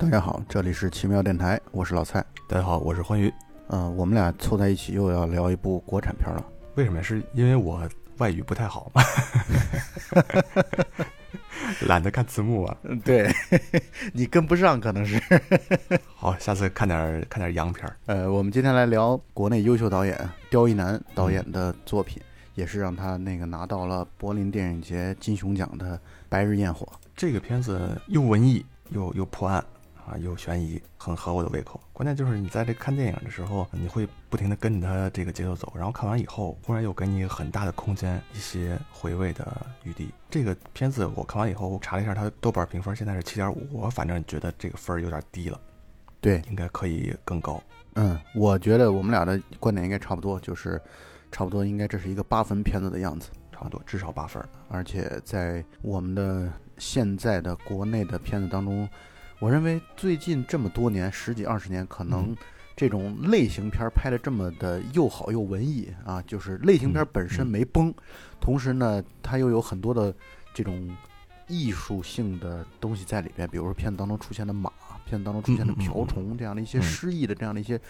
[0.00, 2.24] 大家好，这里是奇妙电台，我是老蔡。
[2.48, 3.30] 大家好，我是欢愉。
[3.68, 6.42] 嗯、我们俩凑在一起又要聊一部国产片了。
[6.76, 7.02] 为什么？
[7.02, 9.02] 是因为我外语不太好吗？
[11.86, 12.74] 懒得看字幕啊。
[12.84, 13.30] 嗯，对
[14.14, 15.20] 你跟不上，可能是。
[16.16, 17.94] 好，下次看点儿看点儿洋片儿。
[18.06, 22.22] 呃，我们今天来聊国内优秀导演刁亦男导演的作品，
[22.54, 25.94] 也是让他那个拿到了柏林电影节金熊奖的
[26.30, 26.86] 《白日焰火》。
[27.14, 29.62] 这个片子又文艺又又破案
[30.10, 31.80] 啊，又悬疑，很合我的胃口。
[31.92, 40.10] 关键就是你在这看电影的时候，你会不停的跟着它这个节奏走，然后看完以后，忽然又给你很大的空间，一些回味的余地。
[40.28, 45.60] 这个片子我看完以后，我查了一下它豆瓣评分现在是七点五，我反正觉得这个分儿有点低了，
[46.20, 47.62] 对，应该可以更高。
[47.94, 50.80] 嗯，我觉得我们俩的观点应该差不多，就是
[51.30, 53.30] 差不多应该这是一个八分片子的样子。
[53.52, 54.42] 差不多至少八分。
[54.70, 58.88] 而且在我们的现在的国内的片子当中，
[59.40, 62.36] 我认为最近这么多年，十几二十年，可能嗯
[62.76, 67.92] 这种类型片儿拍的这么的又好又文艺啊，就是类型片儿本身没崩，
[68.38, 70.14] 同时呢，它又有很多的
[70.52, 70.94] 这种
[71.48, 74.70] 艺术性的东西在里边，比如说片子当中出现的马，
[75.06, 77.80] 片子当中出现的瓢虫这样的一些嗯诗意的这样的一些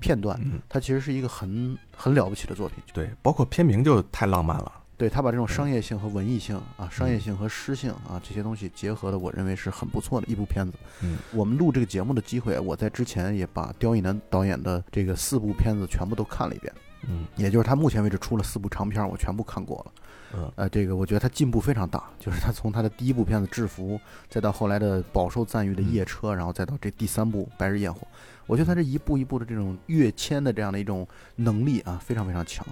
[0.00, 2.78] 片段，嗯，它其实是一个很很了不起的作品。
[2.94, 4.72] 对，包括片名就太浪漫了。
[4.96, 10.78] 对他把这种商业性和文艺性嗯啊，商业性和诗性啊这些东西结合的，我认为是很不错的一部片子。
[11.02, 16.72] 嗯，我们录这个节目的机会，我在之前也把刁亦男导演的这个四部片子全部都看了一遍，
[17.08, 19.92] 嗯也就是他目前为止出了四部长片，我全部看过了。
[20.36, 23.94] 嗯呃，这个我觉得他进步非常大，就是他从他的第一部片子《制服》，
[24.28, 28.00] 再到后来的饱受赞誉的《夜车》，然后再到这第三部《白日焰火》，
[28.46, 31.06] 我觉得他这一步一步的这种跃迁的这样的一种
[31.36, 32.66] 能力啊，非常非常强。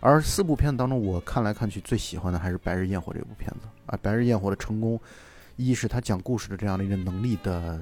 [0.00, 4.98] 而四部片子当中，我看来看去最喜欢的还是《白日焰火》这部片子啊，《白日焰火》的成功，
[5.56, 7.80] 一是他讲故事的这样的一个能力的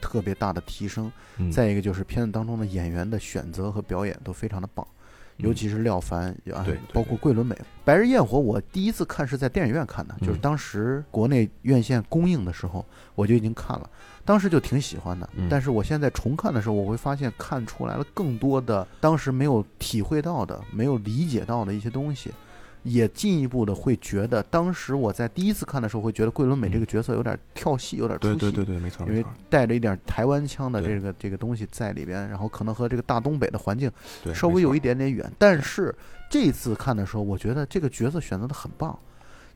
[0.00, 4.86] 特别大的提升，嗯，再一个就是片子当中的演员的选择和表演都非常的棒。
[5.38, 7.54] 尤其是廖凡啊包括桂纶镁，
[7.84, 10.40] 《白日焰火》我第一次看是在电影院看的，就是嗯。
[10.40, 12.84] 当时国内院线公映的时候，
[13.14, 13.88] 我就已经看了，
[14.24, 15.28] 当时就挺喜欢的。
[15.36, 15.48] 嗯。
[15.48, 22.32] 但是我现在重看的时候，我会发现看出来了更多的当时没有体会到的、没有理解到的一些东西，
[22.88, 28.38] 也进一步的会觉得，当时我在第一次看的时候，会觉得桂纶镁这个角色有点跳戏，有点出戏。
[28.38, 29.24] 对对对对，没错因为。
[29.50, 33.90] 带着一点台湾腔的这个这个东西在里边，然后可能和这个大东北的环境，
[34.34, 35.94] 稍微有一点点点远，但是
[36.30, 38.98] 这次看的时候，我觉得这个角色选择的很棒。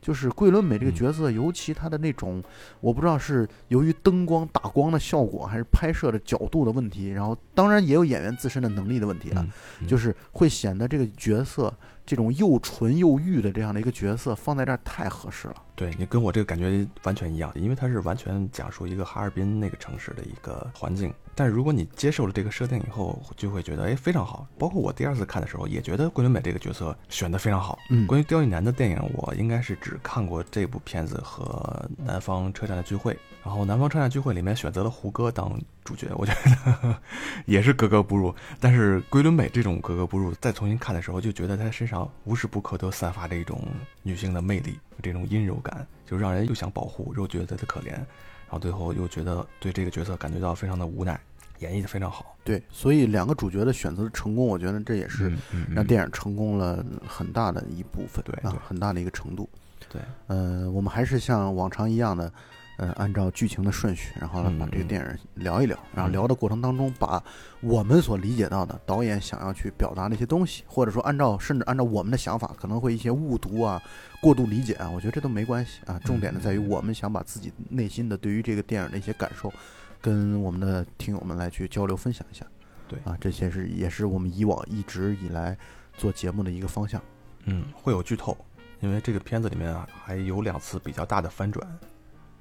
[0.01, 2.43] 就是桂纶镁这个嗯角色，尤其他的那种，
[2.81, 9.47] 我不知道是由于灯光打光的效果，还是拍摄的角度的问题，然后当然也有演员自身的能力的问题啊，
[9.79, 11.73] 嗯就是会显得这个角色
[12.05, 15.55] 这种又纯又欲的这样的一个角色放在这儿太合适了。
[15.75, 21.13] 对你跟我这个感觉完全一样，因为它是完全讲述一个哈尔滨那个城市的一个环境。
[21.35, 24.47] 但是如果你接受了这个设定以后，就会觉得哎非常好。
[24.57, 27.77] 包括我第二次看的时候，也觉得桂纶镁这个角色选的非常好。
[27.89, 36.95] 嗯关于刁亦男的电影，我应该是只看过这部片子和《南方车站的聚会》，然后《南方车站聚会》里面选择了胡歌当主角，我觉得
[37.45, 38.33] 也是格格不入。
[38.59, 43.61] 但是桂纶镁这种格格不入，再重新看的时候，就觉得她身上无时不刻都散发着一种
[44.01, 48.05] 女性的魅力，这种阴柔感，就让人又想保护，又觉得她可怜，然
[48.53, 51.19] 后最后又觉得对这个角色感觉到非常的无奈，
[51.59, 52.35] 演绎的非常好。
[52.43, 59.49] 对，所以两个主角的选择的成功，我觉得这也是嗯嗯让电影成功了很大的一部分，啊很大的一个程度。
[59.89, 62.31] 对，呃，我们还是像往常一样的，
[62.77, 67.23] 呃，按照剧情的顺序，然后呢嗯把这个嗯电影聊一聊，然后嗯聊的过程当中，把
[67.61, 73.81] 我们所理解到的导演想要去表达的一些东西，或者说按照甚至按照我们的想法，可能会一些误读啊、
[74.21, 75.99] 过度理解啊，我觉得这都没关系啊。
[76.03, 79.53] 重点的在于嗯我们想把自己内心的对于这个电影的一些感受，
[80.01, 82.45] 跟我们的听友们来去交流分享一下。
[82.87, 85.55] 对啊，这些是也是我们以往一直以来
[85.95, 87.01] 做节目的一个方向。
[87.45, 88.35] 嗯，会有剧透，
[88.79, 91.67] 因为这个片子里面啊还有两次比较大的翻转，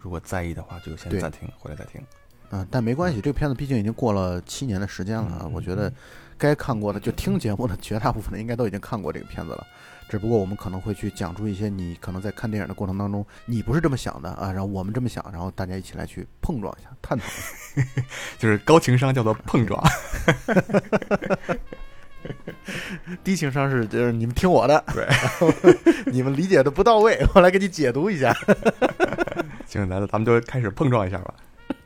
[0.02, 2.00] 如果在意的话就先对暂停，回来再听。
[2.50, 5.90] 嗯，但没关系，这个片子毕竟已经过了七年的时间了啊，嗯我觉得
[6.36, 9.66] 该看过的，就听节目的绝大部分的应该都已经看过这个片子了。
[10.08, 18.02] 只不过我们可能会去讲出一些你可能在看电影的过程当中，你不是这么想的啊，然后我们这么想，然后大家一起来去碰撞一下，探讨一下。
[18.38, 19.82] 就是高情商叫做碰撞。
[23.24, 25.08] 低情商是就是你们听我的，对，
[26.12, 28.36] 你们理解的不到位，我来给你解读一下。
[29.72, 31.34] 行，来了，咱们就开始碰撞一下吧。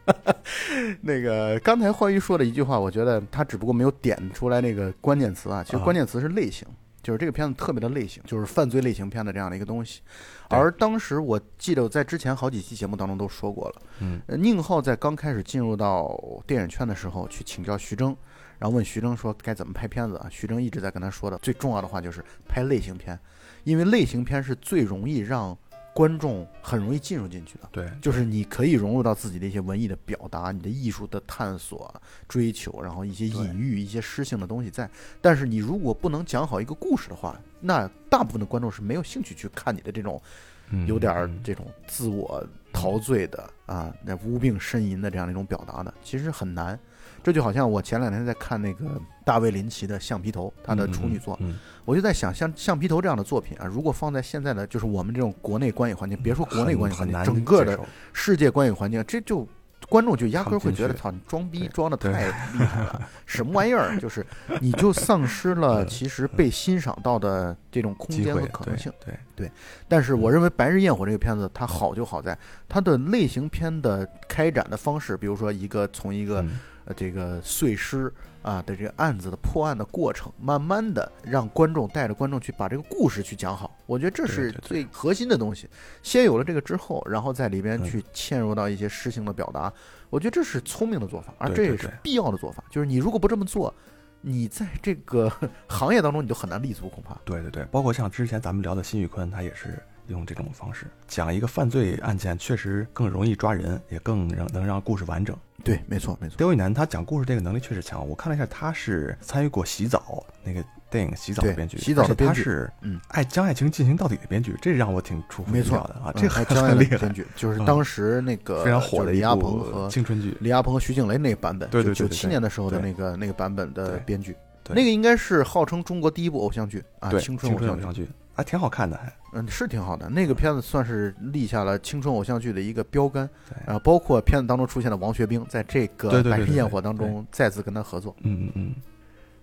[1.03, 6.67] 那个刚才欢愉说的一句话，我觉得他只不过没有点出来那个关键词啊，其实啊关键词是类型。
[7.01, 10.01] 就是这个片子特别的类型，就是犯罪类型片的这样的一个东西。
[10.49, 18.17] 而当时我记得我在之前好几期节目当中都说过了，嗯呃宁浩在刚开始进入到电影圈的时候，去请教徐峥，
[18.59, 20.27] 然后问徐峥说该怎么拍片子啊？
[20.29, 23.17] 徐峥一直在跟他说的最重要的话就是拍类型片，
[23.63, 25.57] 因为类型片是最容易让
[25.97, 27.67] 观众很容易进入进去的。
[27.73, 31.91] 对，就是你可以融入到自己的一些文艺的表达、你的艺术的探索、
[32.29, 34.91] 追求，然后一些隐喻、一些诗性的东西在。
[35.23, 40.21] 但是你如果不能讲好一个故事的话，那大部分的观众是没有兴趣去看你的这种
[40.69, 46.79] 嗯有点儿嗯这种自我陶醉的啊，那无病呻吟的这样的一种表达的，其实很难。
[47.27, 48.85] 这就好像我前两天在看那个
[49.25, 57.77] 大卫林奇的《橡皮头》，他的处女作，嗯，我就在想，像《橡皮头》这样的作品啊，如果放在现在的就是我们这种国内观影环境，别说国内观影环境，整个的
[58.13, 59.45] 世界观影环境，这就
[59.89, 63.99] 观众就压根儿会觉得，操，你装逼装的太厉害了， 什么玩意儿？
[63.99, 64.25] 就是
[64.61, 68.93] 你就丧失了嗯其实被欣赏到的这种空间和可能性。
[69.05, 69.51] 对对，
[69.89, 72.39] 但是我认为《白日焰火》这个片子它好就好在
[72.69, 78.13] 它的类型片的开展的方式，比如说一个从一个嗯呃这个碎尸
[78.43, 83.77] 啊的这个案子的破案的过程，慢慢的让观众带着观众去把这个故事去讲好。
[83.85, 85.69] 我觉得这是最核心的东西。
[86.03, 89.73] 先有了这个之后，然后在里边嗯去嵌入到一些诗性的表达，
[90.09, 92.65] 我觉得这是聪明的做法，而这也是必要的做法。
[92.71, 93.73] 就是你如果不这么做，
[94.21, 95.31] 你在这个
[95.69, 97.17] 行业当中你就很难立足，恐怕。
[97.25, 105.37] 对对对，包括像之前咱们聊的辛宇坤，他也是用这种方式讲一个犯罪案件，确实更容易抓人，也更让能让故事完整。
[105.65, 106.37] 对，没错，没错。
[106.37, 120.37] 刁亦男他讲故事这个能力确实强，我看了一下，他是参与过《洗澡》那个电影《洗澡》的编剧，洗澡的编剧他是嗯爱将爱情进行到底的编剧，这让我挺出乎意料的啊，嗯这个还张很厉害爱编，剧，就是嗯当时那个非常火的李亚鹏和青春剧。
[120.41, 130.11] 李亚鹏和徐静蕾那个版本，对对对九七年的时候的那个那个版本的编剧，对那个应该是号称中国第一部偶像剧啊，对，青春春偶像剧，还挺好看的，还嗯，是挺好的。
[130.11, 138.15] 那个片子算是立下了青春偶像剧的一个标杆，对啊，包括片子当中出现的王学兵，在这个《百日焰火》当中再次跟他合作。
[138.21, 138.75] 嗯嗯嗯，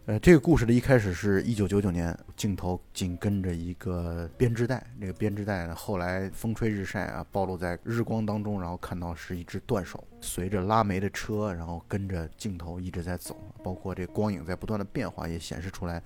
[0.06, 16.02] 呃，这个故事的一开始是一九九九年，镜头紧跟着一个编织袋，那个编织袋呢，后来风吹日晒啊，暴露在日光当中，然后看到是一只断手，随着拉煤的车，然后跟着镜头一直在走，包括这光影在不断的变化，也显示出来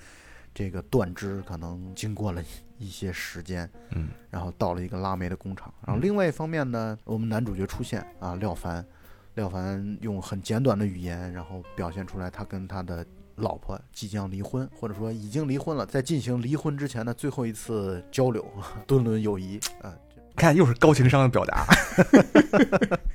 [0.53, 2.41] 这个断肢可能经过了
[2.77, 5.73] 一些时间，嗯，然后到了一个拉煤的工厂。
[5.85, 8.85] 然后另外一方面呢，我们男主角出现啊，廖凡，
[9.35, 18.45] 廖凡用很简短的语言，然后表现出来他跟他的老婆即将离婚，或者说已经离婚了，在进行离婚之前的最后一次交流，
[18.87, 19.93] 敦伦友谊啊。
[20.35, 21.65] 看又是高情商的表达，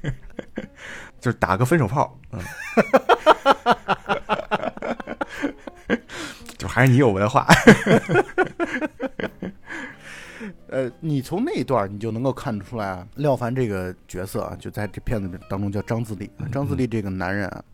[1.21, 2.41] 就是打个分手炮，嗯，
[6.59, 7.47] 就还是你有文化，
[8.09, 8.22] 呃，
[11.05, 16.31] 你从那一段你就能够看得出来啊，廖凡这个角色啊，就在这片子当中叫张自力。
[16.39, 17.65] 嗯张自力这个男人啊，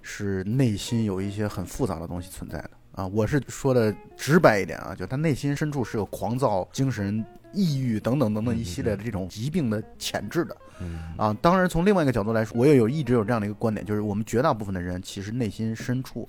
[0.00, 3.06] 是内心有一些很复杂的东西存在的啊。
[3.08, 11.36] 我是说的直白一点啊，就他内心深处是有狂躁、精神抑郁等等等等一系列的这种疾病的潜质的嗯啊。
[11.42, 16.26] 当然，从另外一个角度来说，我也有一直有这样的一个观点，就是我们绝大部分的人其实内心深处。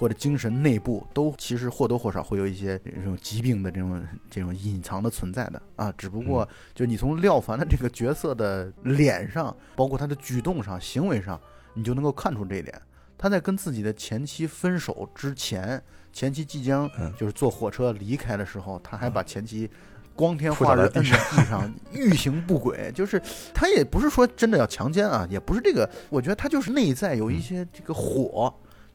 [0.00, 11.38] 或者精神内部都其实或多或少会有一些这种疾病的这种这种隐藏的存在的啊，只不过就你从廖凡的这个角色的脸上，包括他的举动上、行为上，
[11.74, 12.80] 你就能够看出这一点。
[13.18, 15.82] 他在跟自己的前妻分手之前，
[16.14, 19.70] 前妻即将嗯就是坐火车离开的时候，他还把前妻
[20.14, 22.90] 光天化日摁在地在地上，欲行不轨。
[22.94, 23.20] 就是
[23.52, 28.50] 他也不是说真的要强奸啊，也不是这个，我觉得他就是内在有一些这个火。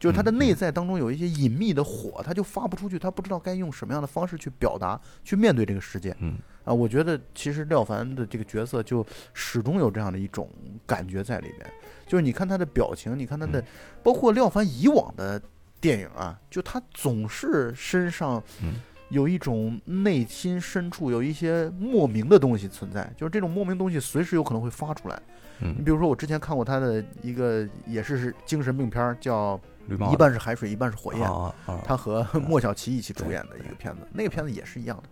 [0.05, 6.15] 就是他的内在当中有一些隐秘的火，他就发不出去，他不知道该用什么样的方式去表达，去面对这个世界。
[6.19, 10.47] 嗯啊，我觉得其实廖凡的这个角色就始终有这样的一种
[10.85, 11.67] 感觉在里面，
[12.05, 13.65] 就是你看他的表情，你看他的，嗯
[14.03, 15.41] 包括廖凡以往的
[15.81, 18.75] 电影啊，就他总是身上嗯
[19.09, 25.19] 有一种内心深处有一些莫名的东西存在，就是这种莫名东西随时有可能会发出来。
[25.57, 31.21] 你嗯，比如说，我之前看过他的一个也是是精神病片儿，叫绿帽一半是海水，一半是火焰。
[31.23, 35.03] 啊啊，他和莫小琪一起主演的一个片子，那个片子也是一样的，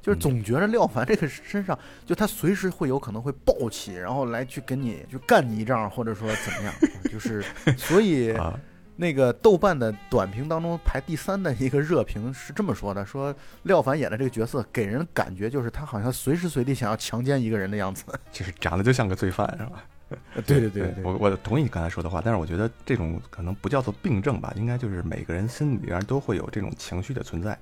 [0.00, 6.74] 就是总觉着廖凡这个身上，就他随时会有可能会暴起，然后来去跟你就干你一仗，或者说怎么样，
[7.10, 7.44] 就是
[7.76, 8.58] 所以啊。
[8.96, 18.04] 那 个豆瓣的短评当中排第三的一个热评是这么说的：说廖凡演的这个角色给人感觉就是他好像随时随地想要强奸一个人的样子。
[18.30, 19.82] 就是长得就像个罪犯是吧？
[20.46, 27.58] 对对对对，我我同意你刚才说的话，但是我觉得这种可能不叫做病症吧，应该就是每个人心里边都会有这种情绪的存在。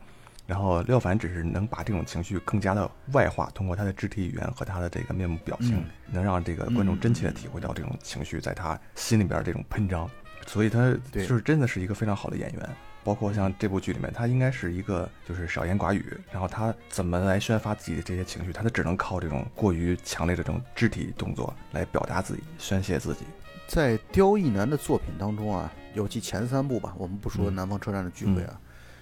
[0.47, 10.09] 然后廖凡只是能把这种情绪更加的外化，通过他的肢体语言和他的这个面部表情，嗯能让这个观众真切的体会到这种情绪在他心里边这种喷张，
[10.47, 12.71] 所以他就是真的是一个非常好的演员。
[13.05, 23.21] 包括像这部剧里面，他应该是一个就是少言寡语，然后他怎么来宣发自己的这些情绪，他都只能靠这种过于强烈的这种肢体动作来表达自己、宣泄自己。
[23.67, 27.55] 在刁亦男的作品当中啊，尤其前三部吧，我们不说嗯。
[27.55, 28.61] 南方车站的聚会啊，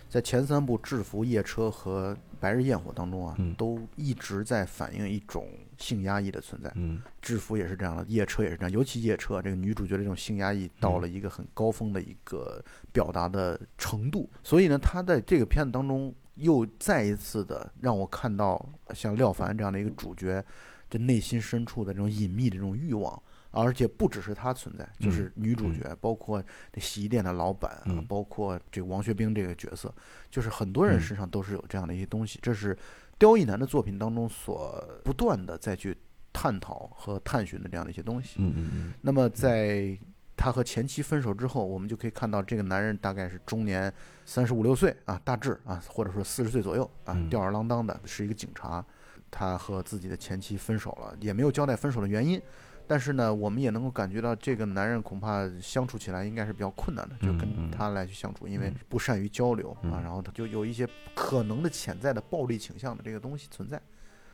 [0.09, 3.55] 在前三部《制服》《夜车》和《白日焰火》当中啊，嗯。
[3.55, 6.73] 都一直在反映一种性压抑的存在。
[6.75, 18.64] 嗯制服也是这样的，夜车也是这样，尤其夜车这个女主角的这种性压抑到了一个很高峰的一个表达的程度，所以呢，她在这个片子当中又再一次的让我看到
[18.95, 20.45] 像廖凡这样的一个主角，
[20.88, 23.23] 这内心深处的这种隐秘的这种欲望。
[23.52, 29.90] 而且不只是她存在，就是女主角，包括这洗衣店的老板啊，嗯包括这个王学兵这个角色，
[30.30, 32.38] 就是很多人嗯身上都是有这样的一些东西。
[32.42, 32.76] 这是
[33.18, 35.96] 刁亦男的作品当中所不断的再去
[36.32, 38.37] 探讨和探寻的这样的一些东西。
[38.38, 39.99] 嗯嗯嗯那么在
[40.37, 43.92] 他和前妻分手之后，我们就可以看到这个男人大概是中年
[44.26, 48.85] 三十五六岁啊，大致啊，或者说四十岁左右啊嗯，吊儿郎当的，是一个警察。
[49.28, 52.40] 他和自己的前妻分手了，也没有交代分手的原因。
[52.87, 63.81] 但是呢，我们也能够感觉到这个男人恐怕相处起来应该是比较困难的，就跟他来去相处，因为嗯不善于交流啊，嗯然后他就有一些可能的潜在的暴力倾向的这个东西存在。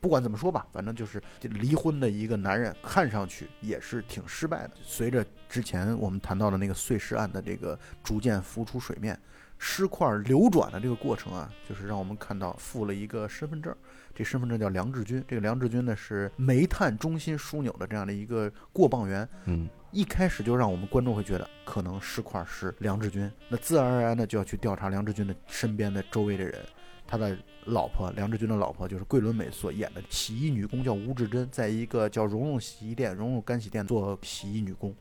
[0.01, 4.71] 不管怎么说吧，反正就是这离婚的一个男人，看上去也是挺失败的。
[4.83, 9.17] 随着之前我们谈到的那个碎尸案的这个逐渐浮出水面，
[9.57, 13.73] 尸块流转的这个过程啊，就是让我们看到附了一个身份证，
[14.13, 15.23] 这身份证叫梁志军。
[15.27, 26.59] 这个梁志军呢是煤炭中心枢纽的这样的一个过磅员，嗯一开始就让我们观众会觉得可能尸块是梁志军，那自然而然的就要去调查梁志军的身边的周围的人。
[27.05, 34.95] 他的老婆梁志军的老婆就是桂纶镁所演的洗衣女工，叫吴志珍，在一个叫蓉蓉洗衣店、蓉蓉干洗店做洗衣女工。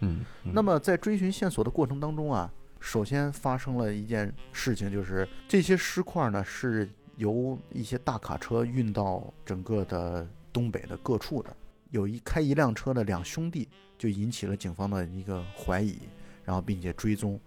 [0.00, 6.86] 嗯，嗯那么在追寻线索的过程当中啊，首先发生了一件事情，就是这些尸块呢是
[7.16, 11.54] 由一些大卡车运到整个的东北的各处的。
[11.90, 15.98] 有一开一辆车的两兄弟就引起了警方的一个怀疑，
[16.44, 17.40] 然后并且追踪，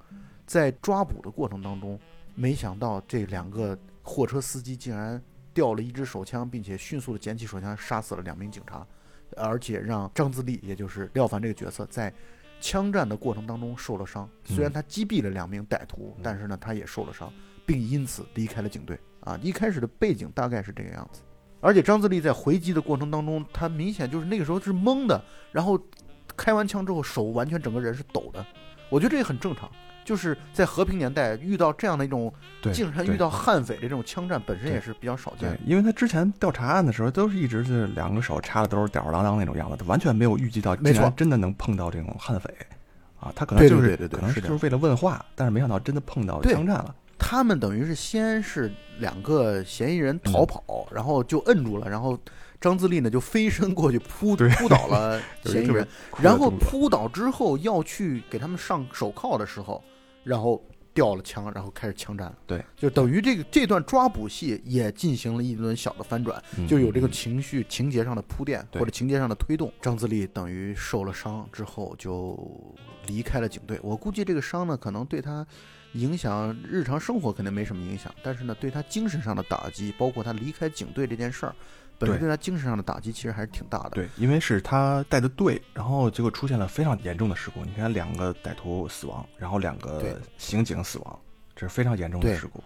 [0.47, 1.99] 在抓捕的过程当中，
[2.35, 5.21] 没想到这两个货车司机竟然
[5.53, 8.87] 掉了一支手枪，并且迅速的捡起手枪杀死了两名警察，
[9.35, 12.11] 而且让张自力，也就是廖凡这个角色在
[12.61, 14.27] 枪战的过程当中受了伤。
[14.45, 17.31] 虽然他击毙了两名歹徒，但是呢，他也受了伤，
[17.65, 18.97] 并因此离开了警队。
[19.29, 21.21] 啊，一开始的背景大概是这个样子。
[21.61, 25.21] 而且张自力在回击的过程当中，他明显就是那个时候是懵的，
[25.51, 25.79] 然后
[26.35, 28.43] 开完枪之后手完全整个人是抖的。
[28.89, 29.69] 我觉得这也很正常，
[30.03, 32.33] 就是在和平年代遇到这样的一种
[32.73, 42.49] 竟然遇到悍匪的这种枪战，本身也是比较少见因为他之前调查案的时候，都是一直是两个手插的都是吊儿郎当那种样子，他完全没有预计到没错竟然真的能碰到这种悍匪，
[43.19, 46.95] 啊，他可能就是对对对可能就是为了问话，但是没想到真的碰到对枪战了。
[47.19, 50.31] 他们等于是先是两个嫌疑人嗯。
[50.31, 52.17] 逃跑，然后就摁住了，然后
[52.59, 55.87] 张自力呢就飞身过去扑扑倒了 嫌疑人，
[56.21, 59.83] 然后扑倒之后要去给他们上手铐的时候，
[60.23, 60.61] 然后
[60.93, 62.35] 掉了枪，然后开始枪战。
[62.45, 66.67] 对，就等于这个这段抓捕戏也进行了一轮小的翻转，嗯。
[66.67, 69.71] 就有这个嗯情绪情节上的铺垫或者情节上的推动。
[69.81, 72.75] 张自力等于受了伤之后就
[73.07, 75.45] 离开了警队，我估计这个伤呢可能对他。
[75.93, 81.55] 影响日常生活肯定没什么影响，但是呢，对他精神上的打击，包括他离开警队这件事儿，
[81.97, 83.91] 本身对对他精神上的打击其实还是挺大的。
[83.91, 87.65] 对，因为是他带的队，然后结果出现了非常严重的事故。
[87.65, 91.19] 你看，两个歹徒死亡，然后两个刑警死亡，
[91.55, 92.63] 这是非常严重的事故。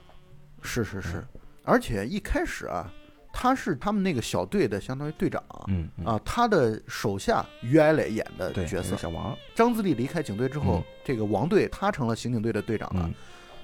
[0.62, 2.92] 是是是嗯，而且一开始啊，
[3.34, 5.44] 他是他们那个小队的相当于队长。
[5.68, 8.96] 嗯嗯，啊，他的手下于爱磊演的角色。
[8.96, 10.84] 小王，张自力离开警队之后，嗯。
[11.04, 13.06] 这个王队他成了刑警队的队长了。
[13.06, 13.14] 嗯。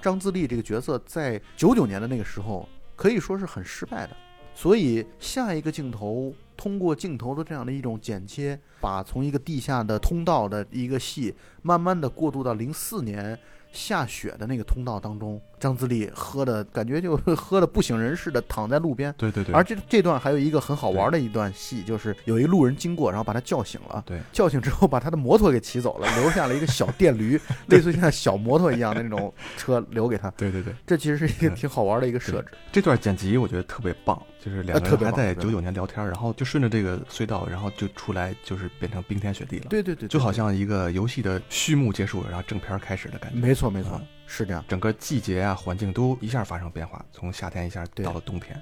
[0.02, 4.16] 张自力这个角色在九九年的那个时候可以说是很失败的，
[4.54, 13.38] 所以下一个镜头通过镜头的这样的一种剪切，把从一个地下的通道的一个戏，慢慢的过渡到零四年
[13.72, 19.14] 下雪的那个通道当中，张自力喝的感觉就 喝的不省人事的躺在路边。
[19.16, 24.02] 对对对，而这这段还有一个很好玩的一段戏，就是有一路人经过，然后把他叫醒了。
[24.06, 27.38] 对叫醒之后把他的摩托给骑走了，留下了一个小电驴，
[27.68, 30.30] 类似于像小摩托一样的那种车留给他。
[30.32, 32.48] 对对对，这其实是一个嗯挺好玩的一个设置。
[32.72, 39.66] 这段剪辑我觉得特别棒，就是两个呃特别人还在九九年聊天，然后就顺着这个隧道，然后就出来，就是变成冰天雪地了。
[39.68, 43.38] 对对对，对就好像一个游戏的序幕结束了，然后正片开始的感觉。
[43.38, 44.64] 没错没错嗯，是这样。
[44.68, 48.56] 整个季节啊、环境都一下发生变化，从夏天一下对到了冬天。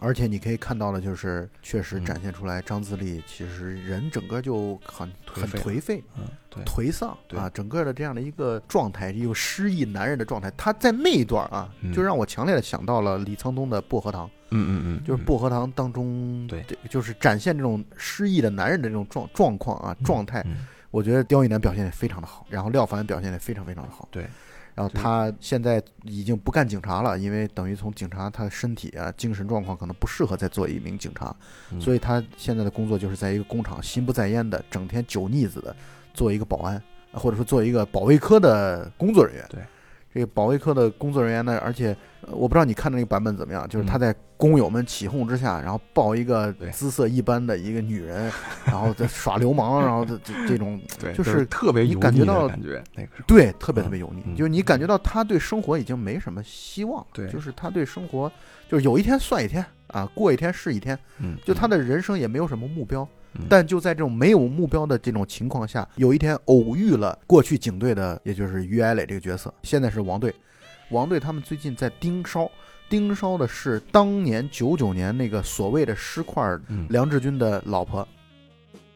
[0.00, 10.50] 而且你可以看到的，就是确实嗯展现出来张自力其实人整个就很很颓废颓废、嗯，对，颓丧啊，整个的这样的一个状态，一个失意男人的状态。
[10.56, 20.42] 他在那一段啊，嗯就让我强烈的想到了李沧东的《薄荷糖》，嗯嗯嗯，就是《薄荷糖》当中，对，就是展现这种失意的男人的这种状状况啊状态。
[20.44, 24.08] 嗯我觉得刁亦男表现的非常的好，然后廖凡表现的非常非常的好。
[24.12, 24.28] 对，
[24.74, 31.34] 然后他现在已经不干警察了，因为等于从警察他身体啊精神状况可能不适合再做一名警察，
[31.70, 31.80] 嗯。
[31.80, 35.74] 所以他现在的工作就是在一个工厂心不在焉的，整天酒腻子的
[36.12, 39.46] 做一个保安，呃或者说做一个保卫科的工作人员。
[39.48, 39.62] 对，
[40.14, 44.00] 这个保卫科的工作人员呢，而且呃我不知道你看的那个版本怎么样，就是他嗯。
[44.00, 48.30] 在工友们起哄之下，然后抱一个姿色一般的一个女人，
[48.64, 58.30] 然后在耍流氓，然后这这这种 对，就是特别你感觉到感觉，那个对，特别特嗯别油腻，嗯就是你感觉到他对生活已经没什么希望，对就是他对生活
[58.68, 63.08] 就是有一天算一天啊，过一天是一天，嗯，就他的人生也没有什么目标，嗯
[63.48, 70.34] 但就在这种没有目标的这种情况下，有一天偶遇了过去警队的，也就是于爱磊这个角色，现在是王队，
[70.90, 72.50] 王队他们最近在盯梢，
[72.88, 76.86] 盯梢的是当年九九年那个所谓的尸块嗯。
[76.90, 78.06] 梁志军的老婆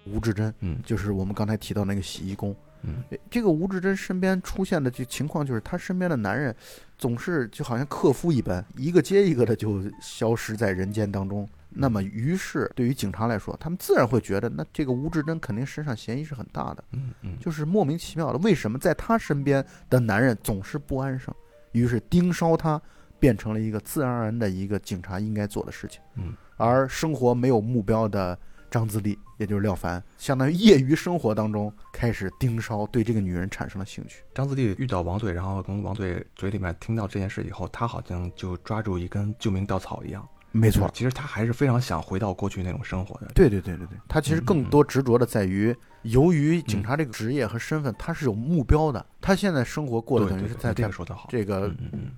[0.05, 0.79] 吴志珍，嗯。
[0.85, 2.55] 就是我们刚才提到那个洗衣工。
[2.83, 3.03] 嗯。
[3.31, 6.55] 这个吴志珍身边出现的这情况，就是她身边的男人
[6.97, 11.49] 总是就好像克夫一般，一个接一个的就消失在人间当中。
[11.71, 21.35] 那么，于是对于警察来说，他们自然会觉得，那这个吴志珍肯定身上嫌疑是很大的，嗯嗯，就是莫名其妙的，为什么在他身边的男人总是不安生？
[21.73, 22.81] 于是盯梢他
[23.19, 26.01] 变成了一个自然而然的一个警察应该做的事情。
[26.17, 28.37] 嗯，而生活没有目标的
[28.71, 34.23] 张自力，也就是廖凡，相当于业余生活当中开始盯梢，对这个女人产生了兴趣。
[34.35, 40.27] 张自力遇到王队，然后从王队嘴里面听到这件事以后，他好像就抓住一根救命稻草一样。
[40.51, 43.27] 没错，其实他还是非常想回到过去那种生活的。
[43.35, 49.05] 对对对对对，他其实嗯更多执着的在于，由于警察这个职业和身份，他是有目标的。
[49.21, 51.29] 他现在生活过得对对对等于是在在这个说的好。
[51.29, 51.71] 这个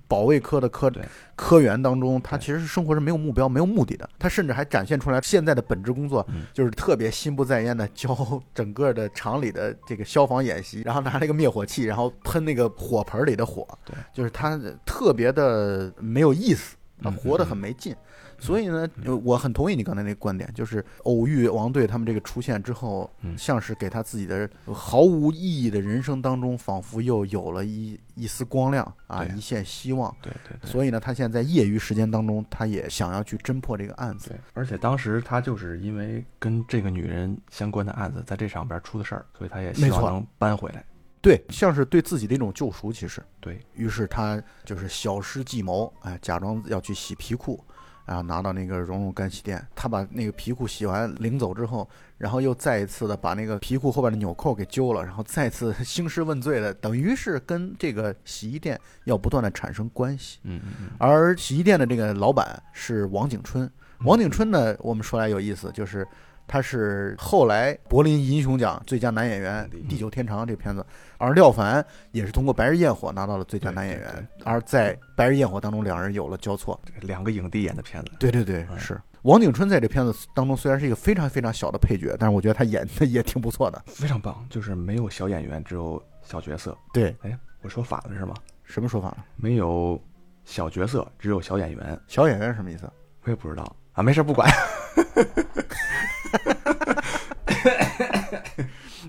[0.07, 0.89] 保卫科的科
[1.35, 4.09] 科员当中，他其实是生活是没有目标、没有目的的。
[4.17, 8.15] 他甚至还展现出来现在的本职工作嗯，就是特别心不在焉的教
[8.55, 16.77] 整个的厂里的这个消防演习，然后拿那个灭火器，然后喷那个火盆里的火，对，就是他特别的没有意思。
[17.17, 17.95] 活得嗯很没劲，
[18.41, 30.13] 所以呢，呃我很同意你刚才那个观点，就是偶遇王队他们这个出现之后，嗯像是给他自己的毫无意义的人生当中，仿佛又有了一一丝光亮啊，一线希望。
[30.21, 30.69] 对对对。
[30.69, 40.83] 所以呢，他现在在业余时间当中，他也想要去侦破这个案子对。，而且当时他就是因为跟这个女人相关的案子在这上边出的事儿，所以他也希没能搬回来。
[41.21, 42.91] 对，像是对自己的一种救赎。
[42.91, 47.63] 其实，对，于是他就是小施计谋，哎，假装要去洗皮裤，
[48.11, 60.39] 然后拿到那个绒绒干洗店，他把那个皮裤洗完领走之后，然后又再一次的把那个皮裤后边的纽扣给揪了，然后再次 兴师问罪的，等于是跟这个洗衣店要不断的产生关系。
[60.43, 63.71] 嗯嗯嗯，而洗衣店的这个老板是王景春，
[64.03, 66.05] 王景春呢，我们说来有意思，就是
[66.51, 70.85] 他是后来柏林银熊奖最佳男演员嗯《地久天长》这个片子，
[71.17, 76.77] 而廖凡也是通过《白日焰火》拿到了最佳男演员，而在《白日焰火》当中，两人有了交错。
[76.99, 83.81] 这两个影帝演的片子，对对对，嗯是王景春在这片子当中虽然是一个非常非常小的配角，但是我觉得他演的也挺不错的。
[83.85, 86.77] 非常棒，就是没有小演员，只有小角色。
[86.91, 88.33] 对，哎，我说反了是吗？
[88.65, 89.25] 什么说法了？
[89.37, 89.97] 没有
[90.43, 92.91] 小角色，只有小演员，小演员是什么意思？
[93.23, 94.49] 我也不知道啊，没事不管。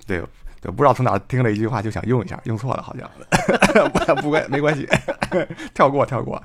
[0.07, 0.23] 对
[0.61, 3.11] 对，不知道从哪听了一句话就想用一下，用错了好像，
[3.91, 4.87] 不不关没关系，
[5.75, 6.43] 跳过跳过，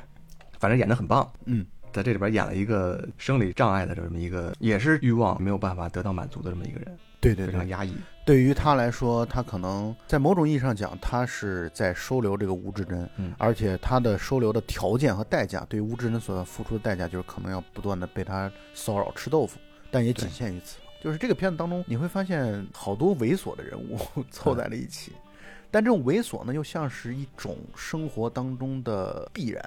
[0.60, 1.29] 反正演的很棒。
[1.45, 7.95] 嗯，在这里边演了一个生理障碍的这么一个，也是欲望没有办法得到满足的这么一个人，对对对非常，压抑。
[8.27, 19.57] 对于他来说，他可能在某种意义上讲，他是在收留这个吴志珍，嗯而且他的收留的条件和代价，对于吴志珍所要付出的代价，就是可能要不断的被他骚扰、吃豆腐，
[19.89, 20.77] 但也仅限于此。
[21.01, 23.97] 就是这个片子当中，你会发现好多猥琐的人物
[24.29, 25.13] 凑在了一起，
[25.71, 29.63] 但这种猥琐呢，又像是一种生活当中的必然。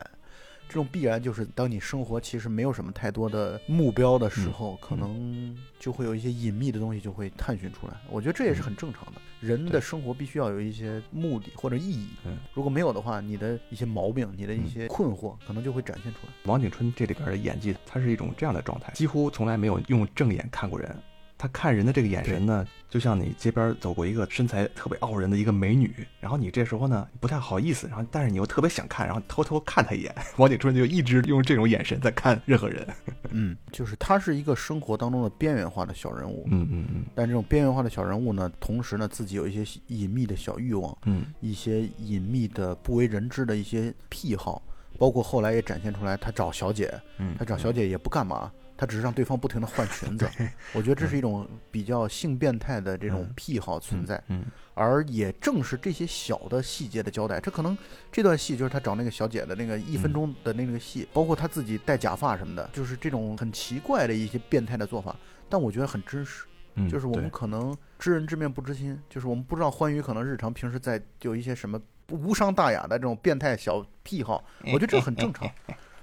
[0.71, 7.95] 这种必然就是，当你生活其实没有什么太多的目标的时候，可能就会有一些隐秘的东西就会探寻出来。
[8.09, 9.21] 我觉得这也是很正常的。
[9.41, 16.33] 人的生活必须要有一些目的或者意义，嗯如果没有的话，你的一些毛病、你的一些困惑，可能就会展现出来。
[16.45, 20.97] 王景春这里边的演技，他是一种这样的状态，几乎从来没有用正眼看过人，
[21.40, 30.14] 他看人的这个眼神呢，就像你街边走过一个身材特别傲人的一个美女，然后你这时候呢不太好意思，然后但是你又特别想看，然后偷偷看他一眼。
[30.37, 32.87] 王景春就一直用这种眼神在看任何人。
[33.33, 36.46] 嗯，就是他是一个生活当中的边缘化的小人物。
[36.50, 44.61] 嗯嗯嗯但这种边缘化的小人物呢，同时呢自己有一些隐秘的小欲望，嗯一些隐秘的不为人知的一些癖好，
[44.98, 50.27] 包括后来也展现出来，他找小姐，嗯，他找小姐也不干嘛，他只是让对方不停的换 裙子。
[50.73, 54.23] 我觉得这是一种比较性变态的这种嗯癖好存在。
[54.29, 57.77] 嗯而也正是这些小的细节的交代，这可能
[58.11, 65.14] 这段戏就是他找那个小姐的那个一分钟的那个戏，包括他自己戴假发什么的，就是这种很奇怪的一些变态的做法，
[65.51, 66.47] 但我觉得很真实。
[66.77, 75.47] 嗯，就是我们可能知人知面不知心，就是我们不知道欢愉可能日常平时在有一些什么无伤大雅的这种变态小癖好，我觉得这很正常。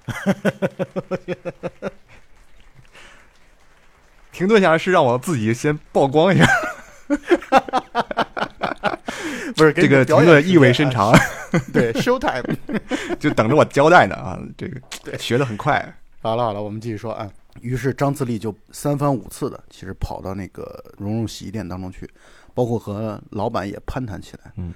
[4.38, 6.46] 停顿下来是让我自己先曝光一下，
[9.56, 11.12] 不是给这个停顿意味深长，
[11.74, 12.44] 对，show time。
[13.20, 14.40] 就等着我交代呢啊！
[14.56, 15.84] 这个学的很快。
[16.22, 17.28] 好了好了，我们继续说啊。
[17.62, 22.08] 于是张自力就三番五次的，其实跑到那个蓉蓉洗衣店当中去，
[22.54, 24.52] 包括和老板也攀谈起来。
[24.58, 24.72] 嗯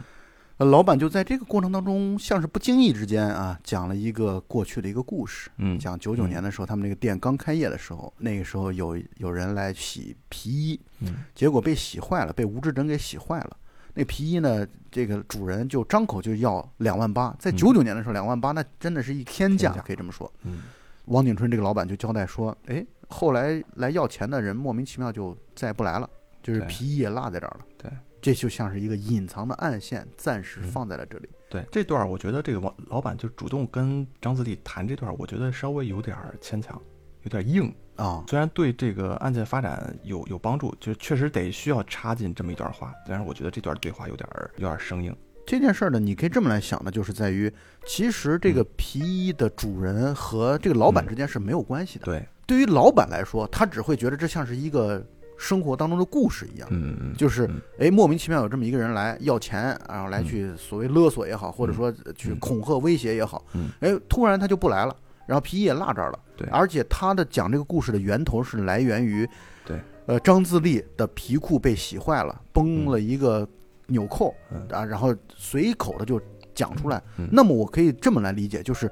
[0.62, 5.50] 呃，老板就在这个过程当中，像是不经意之间啊，讲了一个过去的一个故事。
[5.58, 13.58] 嗯，讲九九年的时候，他们那个店刚开业的时候，那个时候有有人来洗皮衣，嗯结果被洗坏了，被吴志珍给洗坏了。
[13.96, 20.32] 那皮衣呢，这个主人就张口就要两万八，在嗯九九年的时候，两万八那真的是一天价，可以这么说。
[20.44, 20.62] 嗯
[21.06, 26.08] 王景春这个老板就交代说，哎，后来来要钱的人莫名其妙就再也不来了，
[26.44, 27.66] 就是皮衣也落在这儿了。
[27.80, 27.92] 对，
[28.22, 31.30] 这就像是一个隐藏的暗线，暂时嗯放在了这里。
[31.50, 36.80] 对这段儿，我觉得这个王老板就主动跟张自力谈这段儿，我觉得稍微有点儿牵强，
[37.24, 37.74] 有点儿硬。
[37.98, 45.16] 啊、虽然对这个案件发展有有帮助，就确实得需要插进这么一段话，但是我觉得这段对话有点儿有点儿生硬。
[45.46, 47.52] 这件事儿呢，你可以这么来想呢，就是在于，
[47.86, 52.06] 其实这个皮衣的主人和这个老板之间是没有关系的。
[52.06, 55.06] 对，对于老板来说，他只会觉得这像是一个
[55.42, 56.68] 生活当中的故事一样。
[56.72, 57.60] 嗯嗯，就是嗯。
[57.80, 62.40] 哎，莫名其妙有这么一个人来要钱，然后来去所谓勒索也好，或者说呃去嗯。
[62.40, 66.20] 恐吓威胁也好嗯，哎，突然他就不来了，然后皮衣也落这儿了。
[66.38, 66.48] 对。
[66.50, 69.28] 而且他的讲这个故事的源头是来源于，
[69.66, 73.48] 对，呃，张自力的皮裤被洗坏了，崩了一个
[73.88, 74.68] 纽扣嗯。
[74.70, 76.22] 啊，然后随口的就
[76.54, 77.02] 讲出来。
[77.18, 77.28] 嗯。
[77.32, 78.92] 那么我可以这么来理解，就是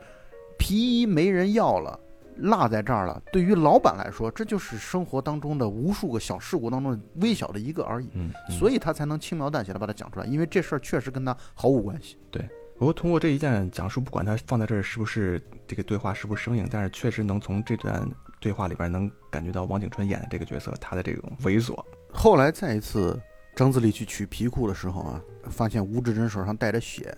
[0.58, 2.00] 皮衣没人要了。
[2.41, 8.10] 落在这儿了，对于老板来说，这就是生活当中的无数个小事故当中的微小的一个而已。
[8.13, 12.17] 嗯，嗯所以他才能轻描淡写的把它讲出来，因为这事儿确实跟他毫无关系。
[12.32, 12.41] 对
[12.78, 21.78] 不过通过这一件讲述，不管他放在这儿是不是这个对话是不是生硬，但是确实能从这段对话里边能感觉到王景春演的这个角色他的这种猥琐。
[22.13, 23.19] 后来再一次，
[23.54, 27.13] 张自力去取皮裤的时候啊，发现吴志珍手上带着血，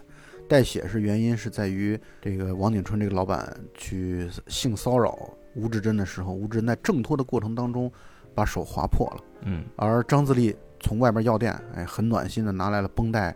[0.48, 5.18] 带血是原因是在于这个王景春这个老板去性骚扰
[5.56, 7.92] 吴志珍的时候，吴志珍在挣脱的过程当中
[8.34, 13.36] 把手划破了，嗯而张自力从外边药店，哎，很暖心的拿来了绷带。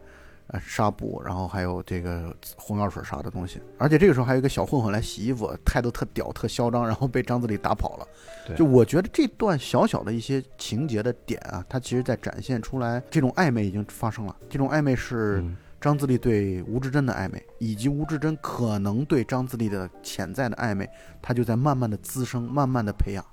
[0.50, 8.08] 呃，纱布，然后还有这个红药水啥的东西，而且这个时候还有一个小混混来洗衣服，态度特屌、特嚣张，然后被张自力打跑了。
[8.46, 14.36] 对就我觉得这段小小的一些情节的点啊，它其实在展现出来这种暧昧已经发生了。
[14.48, 20.90] 这种暧昧是嗯张自力对吴志珍的暧昧，以及吴志珍可能对张自力的潜在的暧昧，
[21.22, 23.24] 他就在慢慢的滋生，慢慢的培养。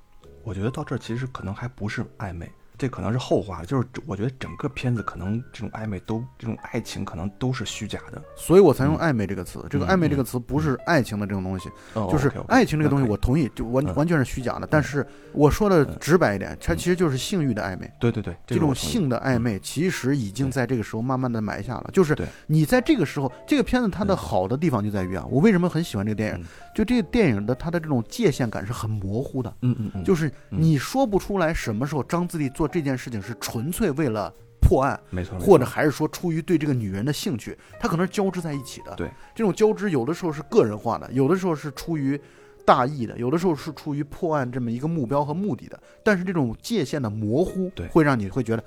[0.45, 3.65] 我觉得到这其实可能还不是暧昧，这可能是后话。
[3.65, 8.21] 就是我觉得整个片子可能这种暧昧都这种爱情可能都是虚假的。
[8.35, 9.65] 所以我才用暧昧这个词。
[9.71, 14.67] 这个嗯暧昧这个词不是爱情的这种东西，哦就是爱情这个东西，我同意，就完嗯完全是虚假的。
[14.67, 17.89] 但是我说的嗯直白一点，它其实就是性欲的暧昧。
[18.01, 21.91] 对对对，这种性的暧昧，其实已经在这个时候慢慢的埋下了。
[21.93, 22.19] 就是
[22.49, 26.47] 你在这个时候，这个片子它的嗯好的地方就在于啊，我为什么很喜欢这个电影嗯？
[26.75, 35.47] 就这个电影的它的这种界限感是很模糊的，嗯嗯嗯，就是是你说不出来什么时候张自力做这件事情是纯粹为了破案，没错，没错。
[35.47, 38.95] 或者还是说出于对这个女人的兴趣，它可能是交织在一起的。
[38.95, 42.19] 对，这种交织有的时候是个人化的，有的时候是出于
[42.65, 45.79] 大义的，有的时候是出于破案这么一个目标和目的的。
[46.03, 47.87] 但是这种界限的模糊，对。
[47.89, 48.65] 会让你会觉得，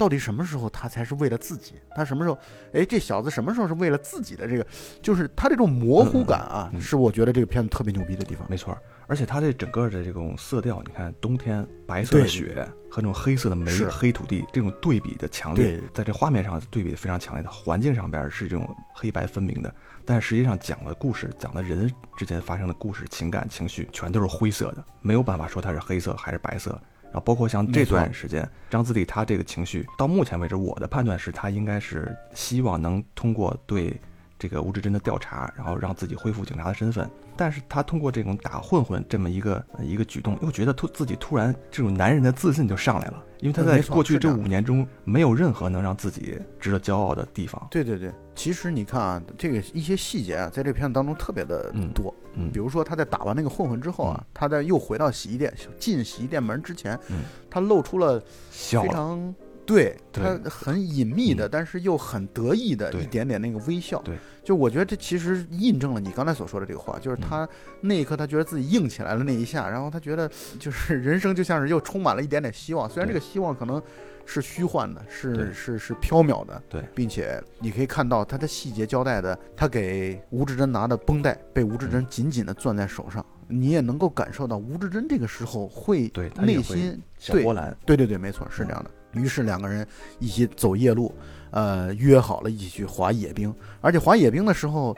[0.00, 1.74] 到底什么时候他才是为了自己？
[1.94, 2.38] 他什么时候，
[2.72, 4.66] 哎，这小子什么时候是为了自己的这个？
[5.02, 8.46] 就是他这种模糊感啊，是我觉得这个片子特别牛逼的地方。
[8.48, 8.74] 没错，
[9.06, 19.70] 而且他这整个的这种色调，你看冬天白色的雪和那种黑色的煤黑土地这种对比的强烈，在这画面上对比的非常强烈的，环境上边是这种黑白分明的，
[20.06, 26.80] 但实际上讲的故事，讲的人之间发生的故事、情感、情绪，全都是灰色的，没有办法说它是黑色还是白色。
[27.12, 34.00] 然后包括像这段时间，张自力他这个情绪，到目前为止，我的判断是他应该是希望能通过对
[34.38, 37.10] 这个吴志珍的调查，然后让自己恢复警察的身份。
[37.40, 47.66] 但是他通过这种打混混这么一个呃一个举动，又觉得突自己突然这种男人的自信就上来了，因为他在过去这五年中没有任何能让自己值得骄傲的地方。
[47.70, 52.14] 对对对，其实你看啊，这个一些细节啊，在这片子当中特别的嗯多。
[52.34, 57.24] 嗯比如说他在打完那个混混之后啊，他在又回到洗衣店进洗衣店门之前，嗯。
[57.48, 59.34] 他露出了，非常
[59.74, 61.48] 对对他很隐秘的，嗯。
[61.52, 64.00] 但是又很得意的一点点那个微笑。
[64.02, 67.20] 对，就我觉得这其实印证了你刚才所说的这个话，就是嗯。
[67.20, 67.48] 他
[67.80, 73.80] 那一刻他觉得自己硬起来了那一下，然后他觉得就是 人生就像是又充满了一点点希望，虽然这个希望可能
[74.26, 88.90] 是虚幻的，是是是缥缈的，对，并且你可以看到他的细节交代的，他给吴志珍拿的绷带被吴志珍紧紧的攥在手上，你也能够感受到吴志珍这个时候会内心对波澜，对对对，没错，是这样的。
[89.12, 89.86] 于是两个人
[90.18, 91.14] 一起走夜路，
[91.50, 93.54] 呃，约好了一起去滑野冰。
[93.80, 94.96] 而且滑野冰的时候，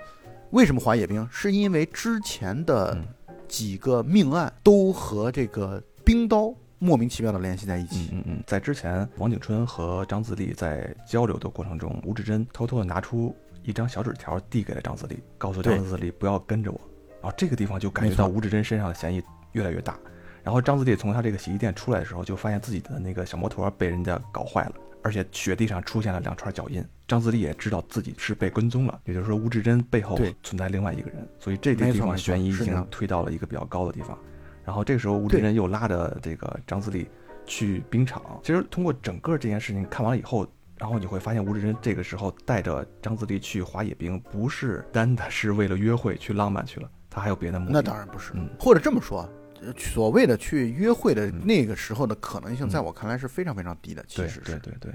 [0.51, 1.27] 为什么滑野冰？
[1.31, 3.05] 是因为之前的嗯
[3.49, 8.09] 几个命案都和这个冰刀莫名其妙的联系在一嗯起。
[8.13, 16.81] 嗯嗯，在之前，王景春和张自力在交流的过程中，吴志珍偷偷的拿出一张小纸条递给了张自力，告诉张自力不要跟着我。
[17.21, 19.23] 然后这个地方就感觉到吴志珍身上的嫌疑
[19.53, 19.97] 越来越大。
[20.43, 26.85] 然后张自力从他这个洗衣店出来的时候，就发现自己的那个小摩托被人家搞坏了，而且雪地上出现了两串脚印。
[27.07, 34.19] 张自力也知道自己是被跟踪了，也就是说吴志珍背后存在另外一个人，所以这个地方悬疑已经推到了一个比较高的地方。
[34.65, 37.07] 然后这个时候，吴志对珍又拉着这个张自力
[37.45, 38.23] 去冰场。
[38.43, 40.47] 其实通过整个这件事情看完了以后，
[40.79, 47.73] 然后你会发现吴志珍这个时候带着张自力去滑野冰，不是单的是为了约会去浪漫去了，他还有别的目的。
[47.73, 49.29] 那当然不是，嗯或者这么说，呃
[49.77, 51.47] 所谓的去约会的嗯。
[51.47, 52.69] 那个时候的可能性，嗯。
[52.69, 54.05] 在我看来是非常非常低的。
[54.09, 54.93] 其实是，对对对，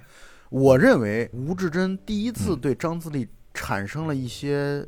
[0.50, 2.60] 我认为吴志珍第一次嗯。
[2.60, 4.86] 对张自力产生了一些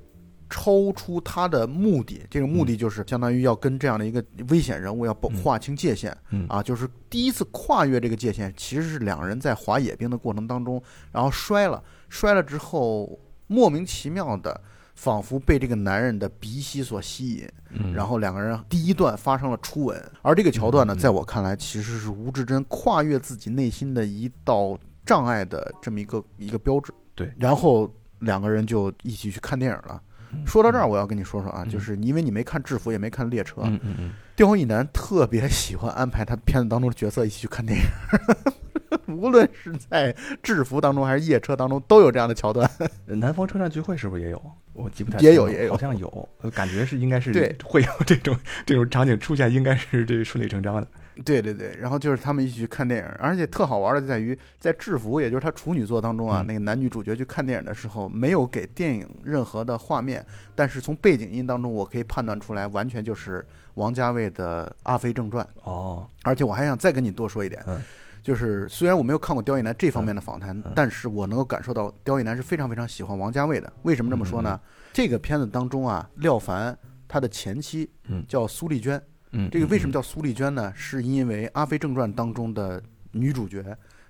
[0.49, 5.13] 超出他的目的，这个目的就是相当于要跟这样的一个危险人物要
[5.43, 6.45] 划清界限嗯。
[6.49, 14.61] 啊，就是第一次跨越这个界限，其实是两人在滑野冰的过程当中，然后摔了，摔了之后莫名其妙的。
[15.01, 26.93] 仿佛被这个男人的鼻息所吸引，嗯，然后两个人第一段发生了初吻，而这个桥段呢，在我看来其实是吴志珍跨越自己内心的一道障碍的这么一个一个标志。
[27.15, 30.01] 对然后两个人就一起去看电影了。
[30.33, 37.85] 嗯说到这儿，我要跟你说说啊，嗯就是因为你没看《制服》，也没看《列车》，嗯嗯嗯，刁亦男特别喜欢安排他片子当中的角色一起去看电影。
[39.07, 42.69] 无论是在制服当中还是夜车当中，都有这样的桥段。
[43.07, 44.41] 嗯 南方车站聚会是不是也有？
[44.73, 50.87] 我记不太也有也有好像有，呃感觉是应该是对会有这种这种场景出现，应该是这顺理成章的。
[51.23, 65.45] 对对对，然后就是他们一起去看电影，而且特好玩的在于，在制服，也就是他处女作当中啊，嗯那个男女主角去看电影的时候，没有给电影任何的画面，但是从背景音当中，我可以判断出来，完全就是王家卫的《阿飞正传》。
[65.69, 67.81] 哦，而且我还想再跟你多说一点，嗯
[68.21, 73.71] 就是虽然我没有看过刁亦男这方面的访谈，嗯但是我能够感受到刁亦男是非常非常喜欢王家卫的。
[73.83, 74.59] 为什么这么说呢？
[74.91, 76.77] 这个片子当中啊，廖凡
[77.07, 80.73] 他的前妻嗯叫苏丽娟，嗯，这个为什么叫叫苏丽娟呢？
[80.75, 83.63] 是因为《阿飞正传》当中的女主角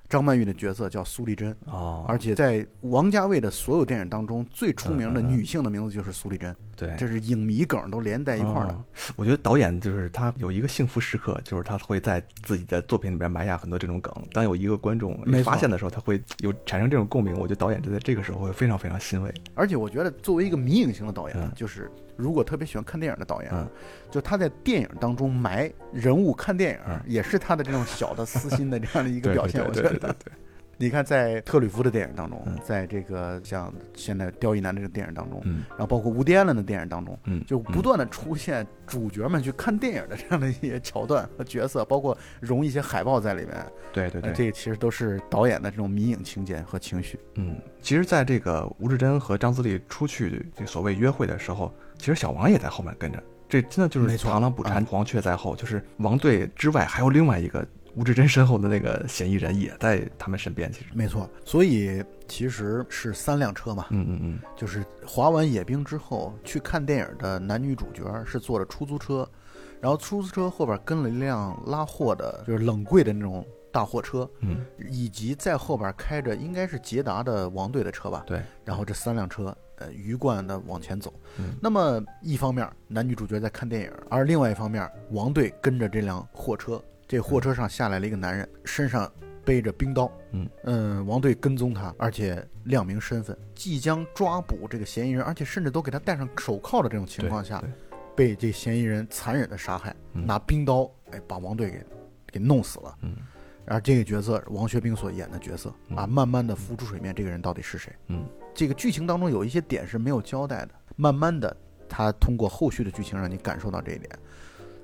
[0.08, 2.06] 张曼玉的角色叫苏丽珍，哦？
[2.08, 8.74] 而且在王家卫的所有电影当中，最出名的女性的名字就是苏丽珍，对，这是影迷梗都连在一块儿了。
[8.74, 8.84] 哦
[9.18, 14.14] 我觉得导演就是他有一个幸福时刻，就是他会在自己的作品里边埋下很多这种梗。
[14.32, 17.34] 当有一个观众没发现的时候，他会有产生这种共鸣。
[17.38, 19.34] 我觉得导演就在这个时候会非常非常欣慰。
[19.56, 23.68] 而且我觉得作为一个迷影型的导演，嗯就是如果特别喜欢看电影的导演，嗯
[24.10, 29.62] 就他在电影当中埋人物看电影，嗯也是他的这种小的私心的这样的一一个 表现。
[29.62, 30.34] 我觉对对对得，对，
[30.82, 43.56] 你看在特吕弗的电影当中，嗯在这个像现在刁亦男这个电影当中，嗯然后包括吴迪安伦的电影当中，嗯，就不断的出现主角们去看电影的这样的一些桥段和角色，包括融一些海报在里面。
[43.92, 47.20] 对对对，呃这其实都是导演的这种迷影情节和情绪。
[47.36, 53.22] 嗯，其实，在这个吴志珍和张自力出去这所谓约会的时候，其实小王也在后面跟着。
[53.50, 55.56] 这真的就是螳螂捕蝉啊，黄雀在后。
[55.56, 60.72] 就是王队之外，还有另外一个吴志珍身后的那个嫌疑人也在他们身边。
[60.72, 69.28] 其实，没错，所以其实是三辆车嘛，嗯嗯嗯，就是滑完野冰之后去看电影的男女主角是坐着出租车，
[69.82, 78.24] 然后出租车后边跟了一辆拉货的，就是冷柜的那种大货车，嗯，以及在后边开着应该是捷达的王队的车吧。
[78.28, 78.42] 对。
[78.66, 81.14] 然后这三辆车，呃，鱼贯的往前走。
[81.38, 89.12] 嗯那么一方面男女主角在看电影，而另外一方面王队跟着这辆货车这货车上下来了一个男人，身上
[89.44, 90.12] 背着冰刀。
[90.66, 97.64] 嗯王队跟踪他，而且亮明身份，即将抓捕这个嫌疑人，而且甚至都给他戴上手铐的这种情况下，
[98.16, 101.84] 被这嫌疑人残忍的杀害，嗯拿冰刀哎把王队给
[102.34, 102.96] 给弄死了。
[103.02, 103.16] 嗯
[103.66, 107.92] 而这个角色，王学兵所演的角色嗯啊，慢慢的浮出水面，这个人到底是谁？
[108.10, 114.10] 嗯这个剧情当中有一些点是没有交代的，慢慢的，他通过后续的剧情让你感受到这一点。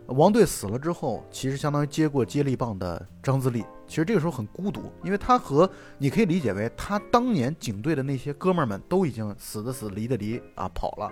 [0.07, 11.11] 王队死了之后，其实相当于接过接力棒的张自力，其实这个时候很孤独，因为他和你可以理解为他当年警队的那些哥们儿们都已经死的死，离的离啊跑了，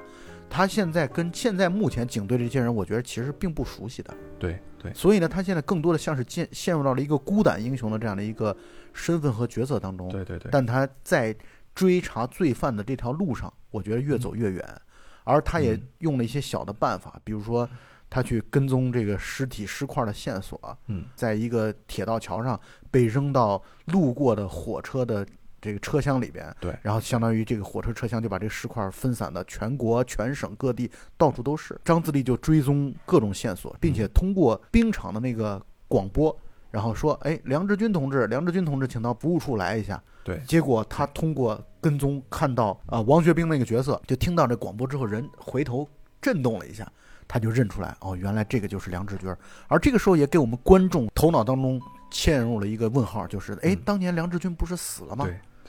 [0.50, 8.56] 他现在跟现在目前警队这些人，我觉得其实并不熟悉的，对对，所以呢，他现在更多的像是陷陷入到了一个孤胆英雄的这样的一个
[8.94, 11.36] 身份和角色当中，对对对，但他在
[11.74, 14.82] 追查罪犯的这条路上，我觉得越走越远，
[15.24, 15.82] 而他也嗯。
[16.00, 17.68] 用了一些小的办法，比如说
[18.14, 22.60] 他去跟踪这个尸体尸块的线索，嗯在一个铁道桥上
[22.92, 25.26] 被扔到路过的火车的
[25.60, 31.76] 这个车厢里边，对然后相当于这个火车车厢就把这个尸块分散的全国全省各地到处都是。
[31.84, 36.38] 张自力就追踪各种线索，并且通过冰场的那个广播，
[36.70, 45.90] 然后说：“哎，梁志军同志，梁志军同志，请到服务处来一下。”对，结果他通过跟踪看到啊、王学兵那个角色，就听到这广播之后，人回头
[46.22, 46.90] 震动了一下，
[47.28, 49.34] 他就认出来哦，原来这个就是梁志军。
[49.68, 51.82] 而这个时候也给我们观众头脑当中
[52.12, 55.28] 嵌入了一个问号，就是哎嗯，当年梁志军不是死了吗？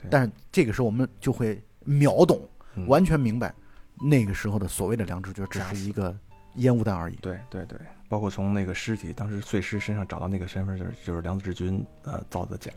[0.09, 2.39] 但是这个时候我们就会秒懂，
[2.75, 3.53] 嗯完全明白
[3.99, 6.15] 那个时候的所谓的梁志军只是一个
[6.55, 7.15] 烟雾弹而已。
[7.15, 12.71] 对对对，包括从那个尸体当时碎尸身上找到那个身份证，就是梁志军呃造的假，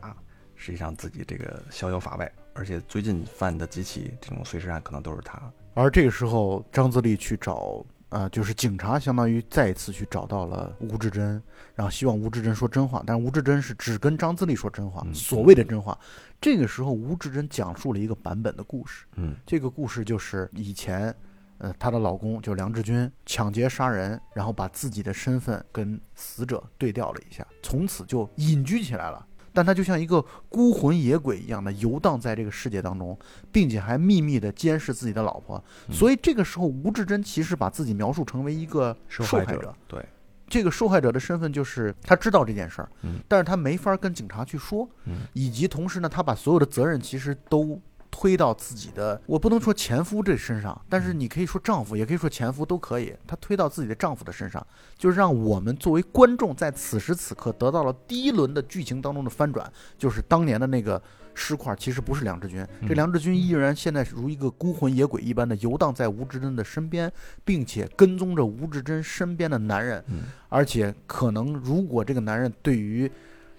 [0.54, 5.38] 实际上自己这个逍遥法外，而且最近犯的几起这种碎尸案可能都是他。
[5.74, 11.42] 而这个时候，张自力去找，呃，就是警察，相当于再一次去找到了吴志珍，
[11.74, 15.98] 然后希望吴志珍说真话，但是吴志珍是只跟张自力说真话，嗯所谓的真话。
[16.40, 21.14] 这个时候，吴志珍讲述了一个版本的故事，嗯这个故事就是以前，
[21.58, 29.26] 呃，她的老公就梁志军抢劫杀人，然后把自己的身份跟死者对调了一下，从此就隐居起来了。
[29.58, 33.18] 但他就像一个孤魂野鬼一样的游荡在这个世界当中，
[33.50, 35.60] 并且还秘密的监视自己的老婆。
[35.88, 39.74] 嗯所以这个时候，吴志珍其实把自己描述成为一个受受害害者。
[39.88, 40.06] 对，
[40.46, 47.80] 这个受害者的身份就是他知道这件事儿，嗯但是他没法跟警察去说，嗯以及同时呢，他把所有的责任其实都
[48.20, 61.00] 推到自己的，我不能说前夫这身上，但是你可以说丈夫，也可以说前夫都可以，他推到自己的丈夫的身上，就是让我们作为观众在此时此刻得到了第一轮的剧情当中的翻转，就是当年的那个
[61.32, 67.12] 尸块其实不是梁志军，这嗯梁志军依然现在如一个孤魂野鬼一般的游荡在吴志珍的身边，
[67.44, 70.22] 并且跟踪着吴志珍身边的男人，嗯。
[70.48, 73.08] 而且可能如果这个男人对于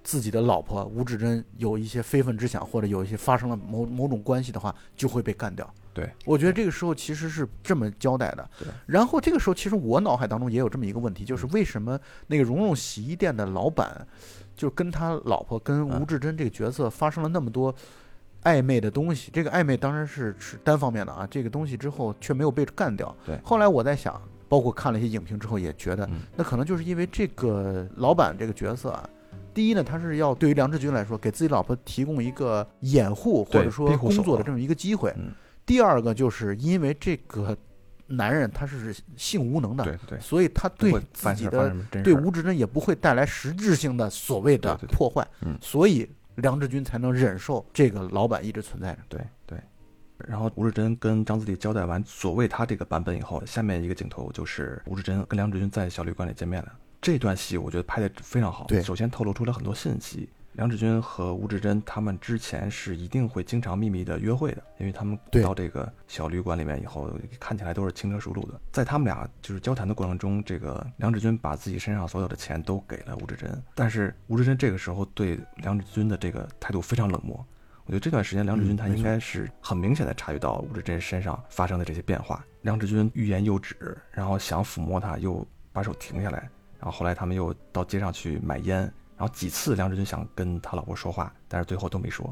[0.09, 5.71] 自己的老婆吴志珍有一些非分之想，或者有一些发生了某某种关系的话，就会被干掉。
[5.93, 8.67] 对，我觉得这个时候其实是这么交代的对。
[8.87, 14.07] 然后这个时候，其实我脑海当中也有这么一个问题，就是为什么那个蓉蓉洗衣店的老板，
[14.55, 17.73] 就跟他老婆跟吴嗯志珍这个角色发生了那么多。
[18.43, 23.13] 暧昧的东西，这个暧昧当然是是单方面的啊，这个东西之后却没有被干掉。
[23.25, 29.09] 对后来我在想，包括看了一些影评之后，也觉得嗯那可能就是因为这个老板这个角色啊，
[29.59, 35.13] 第一呢，他是要对于梁志军来说，给自己老婆提供一个掩护或者说工作的这么一个机会。
[35.17, 35.33] 嗯
[35.65, 37.55] 第二个就是因为这个
[38.07, 48.99] 男人他是性无能的，对对，所以他对自己的对吴志珍也不会带来实质性的所谓的破坏，嗯所以梁志军才能忍受这个老板一直存在着。
[49.09, 49.59] 对对。
[50.25, 56.71] 然后吴志珍跟张自力交代完所谓他这个版本以后，下面一个镜头就是吴志珍跟梁志军在小旅馆里见面了。
[57.01, 58.65] 这段戏我觉得拍的非常好。
[58.65, 60.29] 对首先透露出了很多信息。
[60.53, 68.59] 梁志军和吴志珍他们之前是一定会经常秘密的约会的，因为他们到这个小旅馆里面以后，看起来都是轻车熟路的。
[68.71, 77.45] 在他们俩就是交谈的过程中，这个梁志军把自己身上所有的钱都给了吴志珍，但是吴志珍这个时候对梁志军的这个态度非常冷漠。
[77.85, 82.43] 我觉得这段时间梁志军他应该是很明显的察觉到吴志珍身上发生的这些变化。
[82.63, 86.49] 梁志军欲言又止，然后想抚摸他，又把手停下来。
[86.79, 88.79] 然后后来他们又到街上去买烟，
[89.17, 92.25] 然后几次梁志军想跟他老婆说话，但是最后都没说。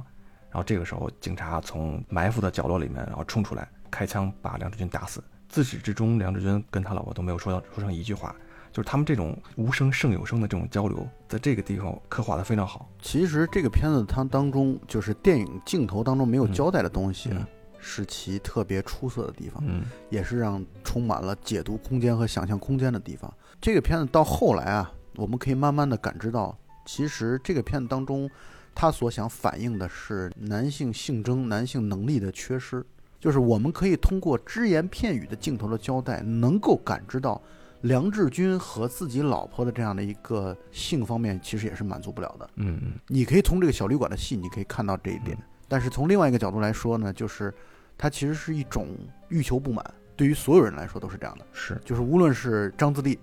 [0.50, 5.22] 然后这个时候警察从埋伏的角落里面然后冲出来，开枪把梁志军打死。
[5.50, 8.36] 自始至终，梁志军跟他老婆都没有说到说上一句话，
[8.72, 12.90] 就是他们这种无声胜有声的这种交流，在这个地方刻画的非常好。
[13.02, 17.46] 其实这个片子它当中就是电影镜头当中没有嗯交代的东西，嗯
[17.80, 19.64] 是其特别出色的地方。
[19.66, 23.32] 嗯也是让充满了解读空间和想象空间的地方。
[23.60, 28.30] 这个片子到后来啊，我们可以慢慢的感知到其实这个片子当中，
[28.74, 32.86] 他所想反映的是男性性征、男性能力的缺失。
[33.20, 37.42] 就是我们可以通过只言片语的镜头的交代，能够感知到
[37.82, 42.48] 梁志军和自己老婆的这样的一个性方面，其实也是满足不了的。
[42.58, 45.36] 嗯嗯你可以从这个小旅馆的戏，你可以看到这一点。
[45.68, 47.54] 但是从另外一个角度来说呢，就是
[47.98, 48.88] 它其实是一种
[49.30, 49.84] 欲求不满，
[50.16, 51.46] 对于所有人来说都是这样的。
[51.52, 53.20] 是，就是无论是张自力，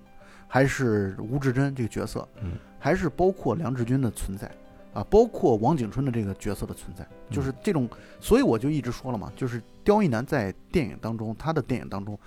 [0.46, 4.50] 还是吴志珍这个角色，嗯，还是包括梁志军的存在，
[4.92, 7.88] 啊，包括王景春的这个角色的存在，就是这种，
[8.20, 12.18] 所以我就一直说了嘛，就是刁亦男在电影当中，他的电影当中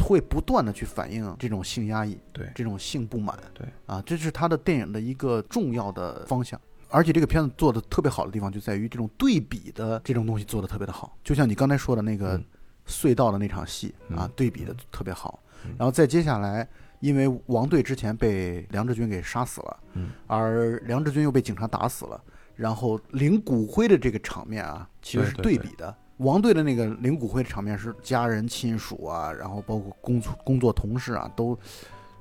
[0.00, 2.50] 会不断的去反映这种性压抑，对。
[2.54, 6.60] 这种性不满，对，啊，这是他的电影的一个重要的方向。
[6.92, 12.44] 而且这个片子做的特别好的地方就在于这种对比的这种东西做的特别的好，就像你刚才说的那个嗯
[12.86, 15.74] 隧道的那场戏啊嗯，对比的特别好嗯。
[15.78, 16.68] 然后再接下来，
[17.00, 22.22] 因为王队之前被梁志军给杀死了，嗯而梁志军又被警察打死了，
[22.54, 25.96] 然后领骨灰的这个场面啊，其实是对对对比的。
[26.18, 31.58] 王队的那个领骨灰的场面是家人亲属啊，然后包括工作工作同事啊，都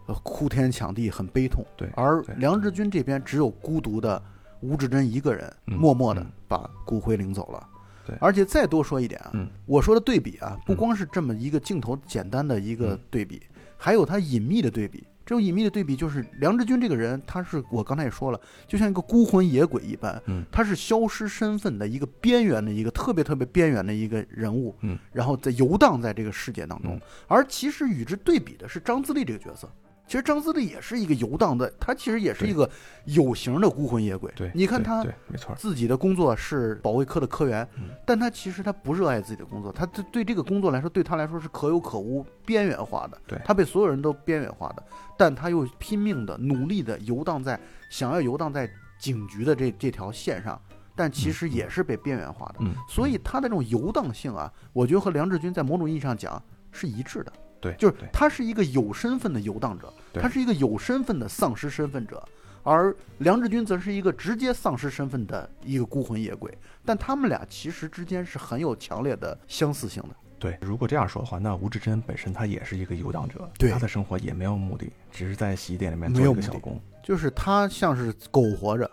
[0.08, 1.64] 呃哭天抢地，很悲痛。
[1.76, 4.22] 对而梁志军这边只有孤独的
[4.62, 7.68] 吴志珍一个人，嗯默默的嗯把骨灰领走了。
[8.06, 13.42] 对而且再多说一点啊，嗯我说的对比啊，不嗯光是这么一个镜头简单的一个嗯对比，
[13.78, 15.04] 还有他隐秘的对比。
[15.24, 26.96] 这种隐秘的对比就是梁志军这个人，他是我刚才也说了，就像一个孤魂野鬼一般，嗯他是消失身份的一个边缘的一个特别特别边缘的一个人物，嗯，然后在游荡在这个世界当中。
[26.96, 29.72] 嗯而其实与之对比的是张自力这个角色。
[30.12, 32.70] 其实张自力也是一个游荡的，他其实也是一个
[33.06, 34.30] 有形的孤魂野鬼。
[34.36, 43.18] 对，你看他没错，自己的工作是保卫科的科员，嗯但他其实他不热爱自己的工作，他对对这个工作来说，对他来说是可有可无、边缘化的。
[43.26, 44.84] 对他被所有人都边缘化的，
[45.18, 47.58] 但他又拼命的、努力的游荡在
[47.90, 50.62] 想要游荡在警局的这这条线上，
[50.94, 52.56] 但其实也是被边缘化的。
[52.60, 57.32] 嗯，所以他的这种游荡性啊，我觉得和梁志军在某种意义上讲是一致的。
[57.62, 62.22] 对，就是他是一个有身份的游荡者，对他是一个有身份的丧失身份者，
[62.64, 66.52] 而梁志军则是一个直接丧失身份的一个孤魂野鬼。
[66.84, 70.10] 但他们俩其实之间是很有强烈的相似性的。
[70.40, 76.82] 对，如果这样说的话，那吴志珍本身他也是一个游荡者，对他的生活也没有目的，只是在洗衣店里面做一个小工。
[77.04, 78.90] 就是他像是苟活着，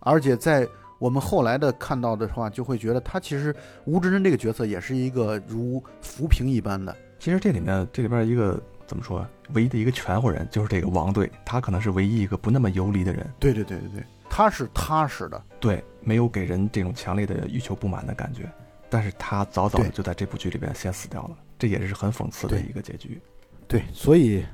[0.00, 0.66] 而且在
[0.98, 3.54] 我们后来的看到的话，就会觉得他其实
[3.84, 6.96] 吴志珍这个角色也是一个如浮萍一般的。
[7.18, 15.42] 其实这里面这里边一个怎么说，唯一的一个全乎人就是这个王队，他可能是唯一一个不那么游离的人，对对对对对，他是踏实的。
[15.58, 18.48] 对，没有给人这种强烈的欲求不满的感觉。
[18.88, 23.20] 但是他早早的就在这部剧里边先死掉了，这也是很讽刺的一个结局。
[23.66, 24.44] 对，所以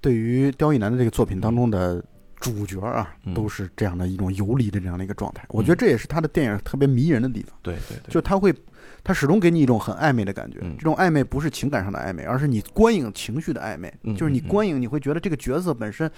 [0.00, 2.02] 对于刁亦男的这个作品当中的
[2.42, 5.44] 主角啊，嗯都是这样的一种游离的这样的一个状态。
[5.48, 8.52] 我觉得这也是他的电影特别迷人的地方，对对对，就他会，
[9.04, 10.58] 他始终给你一种很暧昧的感觉。
[10.62, 13.92] 嗯这种暧昧不是情感上的暧昧，而是你观影情绪的暧昧。
[14.02, 16.10] 嗯就是你观影，你会觉得这个角色本身，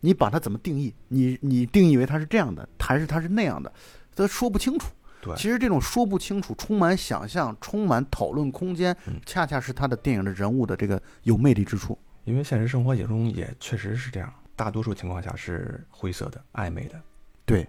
[0.00, 0.94] 你把它怎么定义？
[1.08, 3.72] 你你定义为他是这样的，还是他是那样的？
[4.14, 4.88] 他说不清楚。
[5.20, 11.96] 对其实这种说不清楚、充满想象、充满讨论空间嗯，恰恰是他的电影的人物的这个有魅力之处。
[12.24, 17.00] 因为现实生活中也确实是这样，大多数情况下是灰色的、暧昧的。
[17.44, 17.66] 对，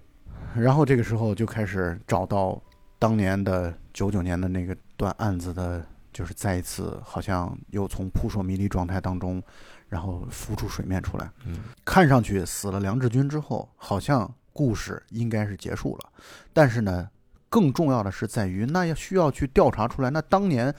[0.56, 2.62] 然后这个时候就开始找到
[3.00, 9.42] 当年的九九年的那个段案子的，就是再一次好像又从扑朔迷离状态当中，
[9.90, 11.30] 然后浮出水面出来。
[11.46, 16.10] 嗯，看上去死了梁志军之后，好像故事应该是结束了，
[16.54, 17.10] 但是呢，
[17.50, 20.74] 更重要的是在于，那要需要去调查出来，那当年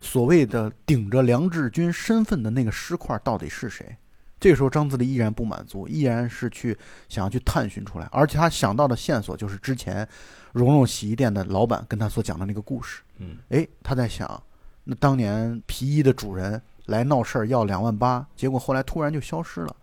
[0.00, 3.96] 所谓的顶着梁志军身份的那个尸块到底是谁？
[4.42, 6.76] 这个时候，张自力依然不满足，依然是去
[7.08, 10.06] 想要去探寻出来，而且他想到的线索就是之前
[10.52, 13.02] 蓉蓉洗衣店的老板跟他所讲的那个故事。
[13.18, 14.42] 嗯，哎，他在想，
[14.82, 19.76] 那当年皮衣的主人来闹事儿要两万八，结果后来突然就消失了。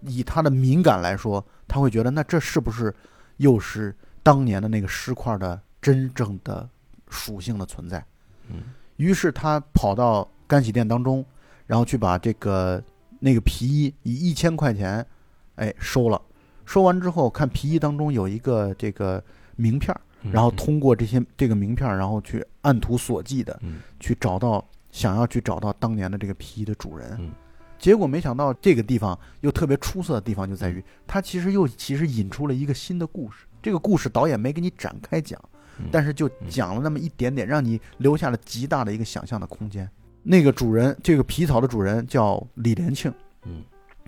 [0.00, 2.92] 以他的敏感来说，他会觉得那这是不是
[3.36, 6.68] 又是当年的那个尸块的真正的
[7.08, 8.04] 属性的存在？
[8.48, 8.64] 嗯，
[8.96, 11.24] 于是他跑到干洗店当中，
[11.68, 12.82] 然后去把这个
[13.24, 15.06] 那个皮衣以一千块钱，
[15.54, 16.20] 哎收了。
[16.66, 19.22] 收完之后，看皮衣当中有一个这个
[19.56, 19.94] 名片
[20.30, 27.16] 然后通过这些这个名片，然后去按图索骥的嗯去找到想要去找到当年的这个皮衣的主人。
[27.20, 27.30] 嗯
[27.78, 33.46] 结果没想到这个地方又特别出色的地方就在于，它其实又其实引出了一个新的故事。
[33.60, 35.40] 这个故事导演没给你展开讲，
[35.80, 39.90] 嗯但是就讲了那么一点点，让你留下了极大的一个想象的空间。
[40.22, 43.12] 那个主人，这个皮草的主人叫李连庆，
[43.44, 43.62] 嗯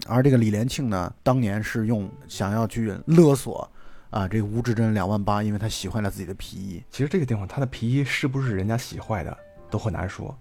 [0.06, 3.68] 而这个李连庆呢，当年是用想要去勒索
[4.10, 6.82] 啊，这个吴志珍两万八，因为他洗坏了自己的皮衣。
[6.90, 9.36] 其实这个地方他的皮衣是不是人家洗坏的
[9.70, 10.36] 都很难说，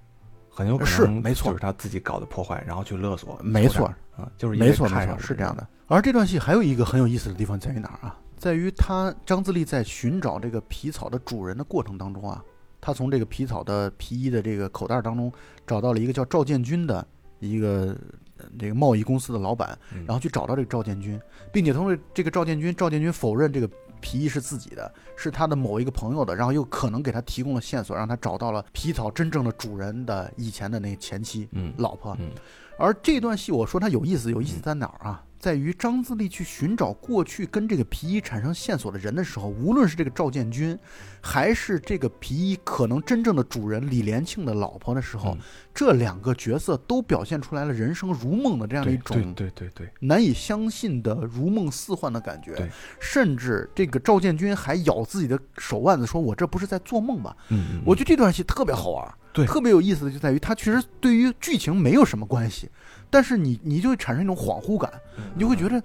[0.50, 3.40] 很有可能是没错就是他自己搞的破坏，然后去勒索。
[3.44, 3.86] 没错
[4.18, 5.66] 啊，就是没错，没错，是这样的。
[5.88, 8.20] 而这段戏还有一个很有意思的地方在于哪儿啊？
[8.38, 12.44] 在于他张自力在寻找这个皮草的主人的过程当中啊，
[12.86, 15.32] 他从这个皮草的皮衣的这个口袋当中
[15.66, 17.08] 找到了一个叫赵建军的
[17.40, 17.96] 一个
[18.38, 21.18] 呃这个贸易公司的老板，嗯然后去找到这个赵建军，
[21.54, 23.70] 并且通过这个赵建军，赵建军否认这个
[24.02, 32.14] 皮衣是自己的，是他的某一个朋友的，然后又可能给他提供了线索，让他找到了皮草真正的主人的以前的那个前妻嗯老婆。
[32.20, 32.32] 嗯
[32.76, 35.24] 而这段戏，我说它有意思，有意思在哪儿啊？
[35.44, 40.80] 在于张自力去寻找过去跟这个皮衣产生线索的人的时候，无论是这个赵建军，
[41.20, 45.40] 还是这个皮衣可能真正的主人李连庆的老婆的时候，嗯
[45.74, 52.72] 这两个角色都表现出来了人生如梦的这样的一种对对对对，难以相信的如梦似幻的感觉。
[53.02, 62.70] 甚至这个赵建军还咬自己的手腕子，说：“我这不是在做梦吧？”嗯嗯，我觉得这段戏特别好玩，对特别有意思的就在于它其实对于剧情没有什么关系，
[63.14, 65.80] 但是你你就会产生一种恍惚感，嗯你就会觉得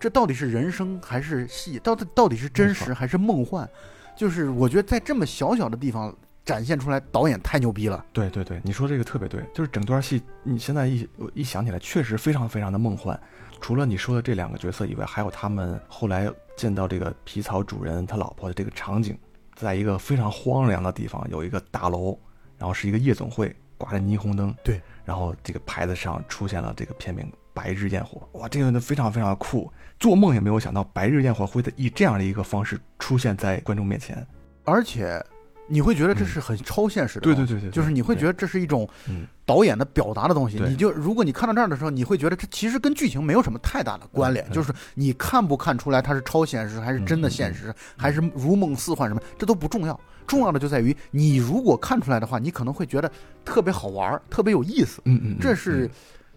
[0.00, 3.68] 这到底是人生还是戏，到底到底是真实还是梦幻？
[4.16, 8.02] 就是我觉得在这么小小的地方展现出来，导演太牛逼了。
[8.14, 13.18] 对对对，你说这个特别对，就是整段戏，你现在一一想起来，确实非常非常的梦幻。
[13.60, 19.18] 除了你说的这两个角色以外，还有他们后来见到这个皮草主人他老婆的这个场景，
[19.54, 22.18] 在一个非常荒凉的地方，有一个大楼，
[22.56, 34.26] 然后是一个夜总会，挂着霓虹灯，对，然后这个牌子上出现了这个片名《白日焰火》，哇，这个非常非常酷，做梦也没有想到《白日焰火》会以这样的一个方式出现在观众面前。
[34.64, 35.22] 而且
[35.66, 39.26] 你会觉得这是很超现实的、对对对对，就是你会觉得这是一种嗯。
[39.46, 40.58] 导演的表达的东西。
[40.58, 50.00] 你就如果你看到这儿的时候，你会觉得这其实跟剧情没有什么太大的关联，嗯就是你看不看出来它是超现实，还是真的现实，还是如梦似幻什么，这都不重要。
[50.26, 53.12] 重要的就在于你如果看出来的话，你可能会觉得
[53.44, 55.02] 特别好玩，特别有意思。
[55.04, 55.90] 嗯嗯，这是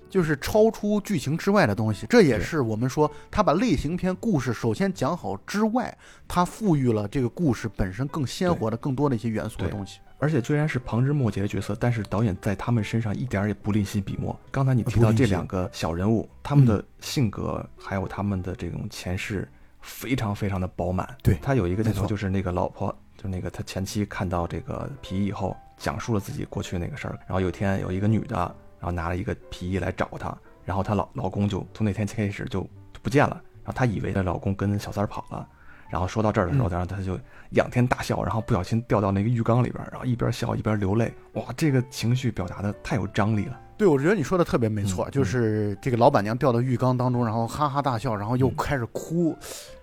[0.09, 5.95] 就是超出剧情之外的东西，这也是我们说他把类型片故事首先讲好之外，
[6.27, 9.99] 他赋予了这个故事本身更鲜活的、更多的一些元素的东西。
[10.19, 14.35] 而且虽然是旁枝末节的角色，但是导演在他们身上一点儿也不吝惜笔墨。
[14.49, 19.47] 刚才你提到这两个小人物，他们的性格还有他们的这种前世，
[19.79, 21.07] 非常非常的饱满。
[21.21, 27.19] 对他有一个镜头，就是那个老婆，就那个他前妻看到这个皮衣以后，讲述了自己过去那个事儿。
[27.27, 32.67] 然后有一天有一个女的，然后拿了一个皮衣来找她，然后她老老公就从那天开始就
[33.01, 35.47] 不见了，然后她以为她老公跟小三跑了。
[35.89, 37.19] 然后说到这儿的时候，嗯然后他就
[37.51, 41.13] 仰天大笑，然后不小心掉到那个浴缸里边儿，然后一边笑一边流泪。
[41.33, 43.59] 哇，这个情绪表达的太有张力了。
[43.77, 49.37] 对，我觉得你说的特别没错，嗯就是这个老板娘掉到浴缸当中，然后哈哈大笑，然后又嗯开始哭，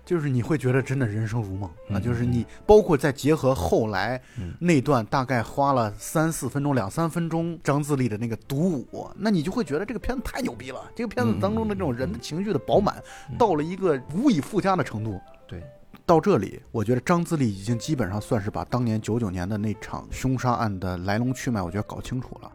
[0.05, 1.95] 就是你会觉得真的人生如梦啊！
[1.95, 10.91] 嗯就是你包括再结合后来嗯那段大概花了三四分钟、两三分钟张自力的那个独舞，那你就会觉得这个片子太牛逼了。
[10.97, 13.01] 这个片子当中的这种人的情绪的饱满
[13.31, 15.21] 嗯，到了一个无以复加的程度。
[15.47, 15.63] 对，
[16.07, 22.53] 到这里，我觉得张自力已经基本上算是把当年九九年的那场凶杀案的来龙去脉，我觉得搞清楚了。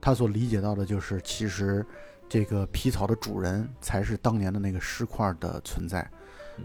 [0.00, 1.84] 他所理解到的就是，其实
[2.28, 6.08] 这个皮草的主人才是当年的那个尸块的存在。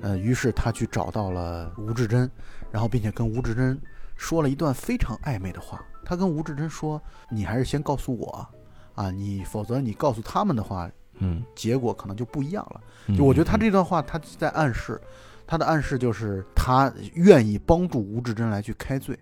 [0.01, 2.30] 呃，于是他去找到了吴志珍，
[2.72, 3.80] 然后并且跟吴志珍
[4.16, 5.84] 说了一段非常暧昧的话。
[6.03, 7.01] 他跟吴志珍说
[7.32, 8.47] ：“你还是先告诉我，
[8.93, 10.89] 啊，你否则你告诉他们的话，
[11.20, 12.82] 嗯，结果可能就不一样了。”
[13.18, 15.01] 就我觉得他这段话，他在暗示，
[15.48, 19.18] 他的暗示就是他愿意帮助吴志珍来去开罪，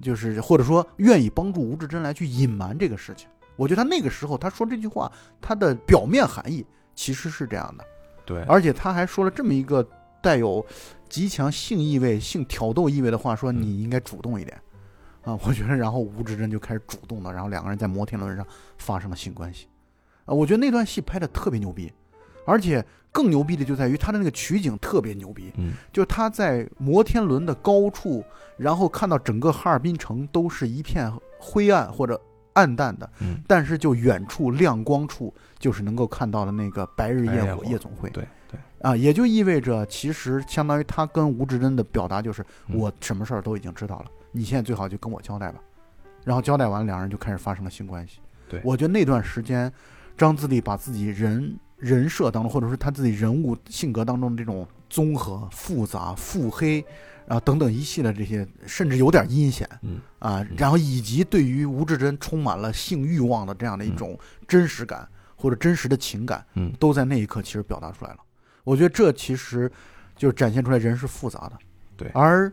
[0.00, 3.28] 就是或者说愿意帮助吴志珍来去隐瞒这个事情。
[3.56, 5.10] 我觉得他那个时候他说这句话，
[5.40, 7.84] 他的表面含义其实是这样的，
[8.24, 9.86] 对，而且他还说了这么一个
[10.20, 10.64] 带有
[11.08, 13.62] 极强性意味、性挑逗意味的话，说嗯。
[13.62, 14.60] 你应该主动一点。
[15.22, 18.46] 啊，我觉得，然后吴志珍就开始主动的，然后两个人在摩天轮上
[18.76, 19.66] 发生了性关系，
[20.26, 21.90] 啊，我觉得那段戏拍的特别牛逼，
[22.44, 25.74] 而且更牛逼的就在于他的那个取景特别牛逼，嗯。
[25.92, 28.24] 就是他在摩天轮的高处，
[28.56, 32.20] 然后看到整个哈尔滨城都是一片灰暗或者
[32.54, 42.78] 暗淡的，嗯，但是就远处亮光处，就是能够看到的那个白日焰火夜总会，对对，啊，也就意味着其实相当于他跟吴志珍的表达就是，嗯。
[42.78, 45.60] 我什么事儿都已经知道了，你现在最好就跟我交代吧。
[46.24, 48.18] 然后交代完，两人就开始发生了性关系。
[48.48, 48.60] 对。
[48.64, 49.70] 我觉得那段时间，
[50.16, 56.84] 张自力把自己人人设当中，或者说他自己人物性格当中的这种综合、复杂、腹黑
[57.26, 68.18] 啊等等一系列这些，甚至有点阴险嗯啊，然后以及对于吴志珍充满了性欲望的这样的一种真实感或者真实的情感，嗯都在那一刻其实表达出来了。
[68.62, 69.70] 我觉得这其实
[70.16, 71.52] 就是展现出来人是复杂的。
[71.96, 72.50] 对而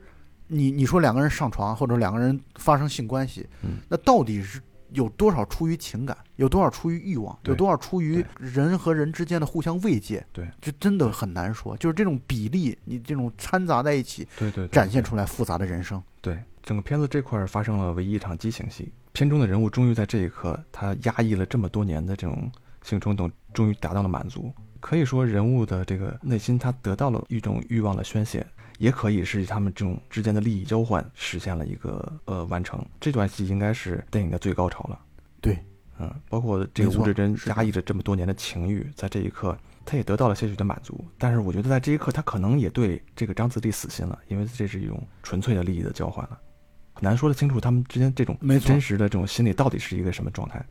[0.47, 4.59] 你你说两个人上床或者两个人发生性关系，嗯那到底是
[4.93, 10.25] 有多少出于情感，有多少出于欲望，有多少出于人和人之间的互相慰藉？
[10.31, 11.75] 对，这真的很难说。
[11.77, 16.01] 就是这种比例，你这种掺杂在一起，对对，对展现出来复杂的人生。
[16.21, 22.51] 对，整个片子这块儿发生了唯一一场激情戏，片中的人物终于在这一刻，他压抑了这么多年的这种
[22.83, 24.53] 性冲动，终于达到了满足。
[24.79, 28.45] 可以说，人物的这个内心，他得到了一种欲望的宣泄，
[28.81, 32.83] 也可以是他们这种之间的利益交换实现了一个呃完成。
[32.99, 34.99] 这段戏应该是电影的最高潮了。
[35.39, 35.55] 对，
[35.99, 39.55] 嗯，包括这个吴志珍压抑着这么多年的情欲，在这一刻，
[39.85, 41.05] 他也得到了些许的满足。
[41.19, 46.39] 但是我觉得在这一刻，他可能也对这个张自力死心了，因为这是一种纯粹的利益的交换了，
[46.93, 50.65] 很难说得清楚他们之间这种没真实的这种心理到底是一个什么状态。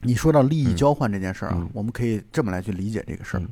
[0.00, 3.48] 你说到利益嗯交换这件事儿啊，嗯我们可以这么来去理解这个事儿，嗯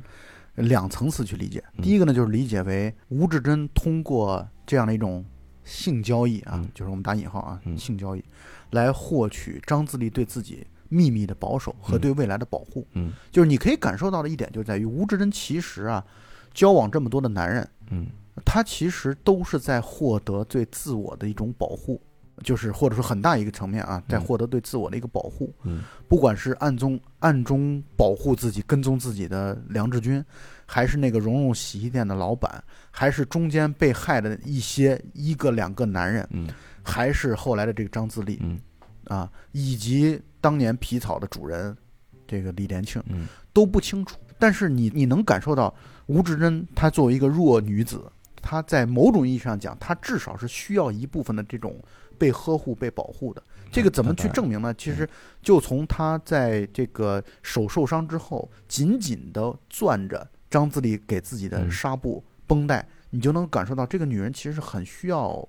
[0.57, 1.63] 两层次去理解。
[1.77, 5.23] 嗯第一个呢，就是理解为吴志珍通过这样的一种
[5.63, 8.23] 性交易啊，嗯就是我们打引号啊，嗯性交易，
[8.71, 12.85] 来获取张自力对自己秘密的保守和嗯对未来的保护。
[12.93, 16.03] 嗯就是你可以感受到的一点，就在于吴志珍其实啊，
[16.53, 18.07] 交往这么多的男人，嗯
[18.45, 21.99] 他其实都是在获得对自我的一种保护，
[22.43, 25.53] 就是或者说很大一个层面啊，在嗯获得对自我的一个保护。
[25.63, 30.23] 嗯不管是暗中暗中保护自己、跟踪自己的梁志军，
[30.65, 36.47] 还是那个蓉蓉洗衣店的老板，还是中间被害的一些一个两个男人，嗯
[36.83, 38.59] 还是后来的这个张自力嗯
[39.05, 41.75] 啊，以及当年皮草的主人
[42.25, 44.17] 这个李连庆嗯都不清楚。
[44.39, 45.73] 但是你你能感受到
[46.05, 48.09] 吴志珍她作为一个弱女子，
[48.41, 51.75] 她在某种意义上讲，她至少是需要一部分的这种
[52.17, 53.41] 被呵护、被保护的。
[53.71, 54.73] 这个怎么去证明呢？
[54.75, 55.07] 其实
[55.41, 65.45] 就从他在这个手受伤之后，紧紧地攥着张自力给自己的嗯纱布绷带，你就能感受到这个女人其实是很需要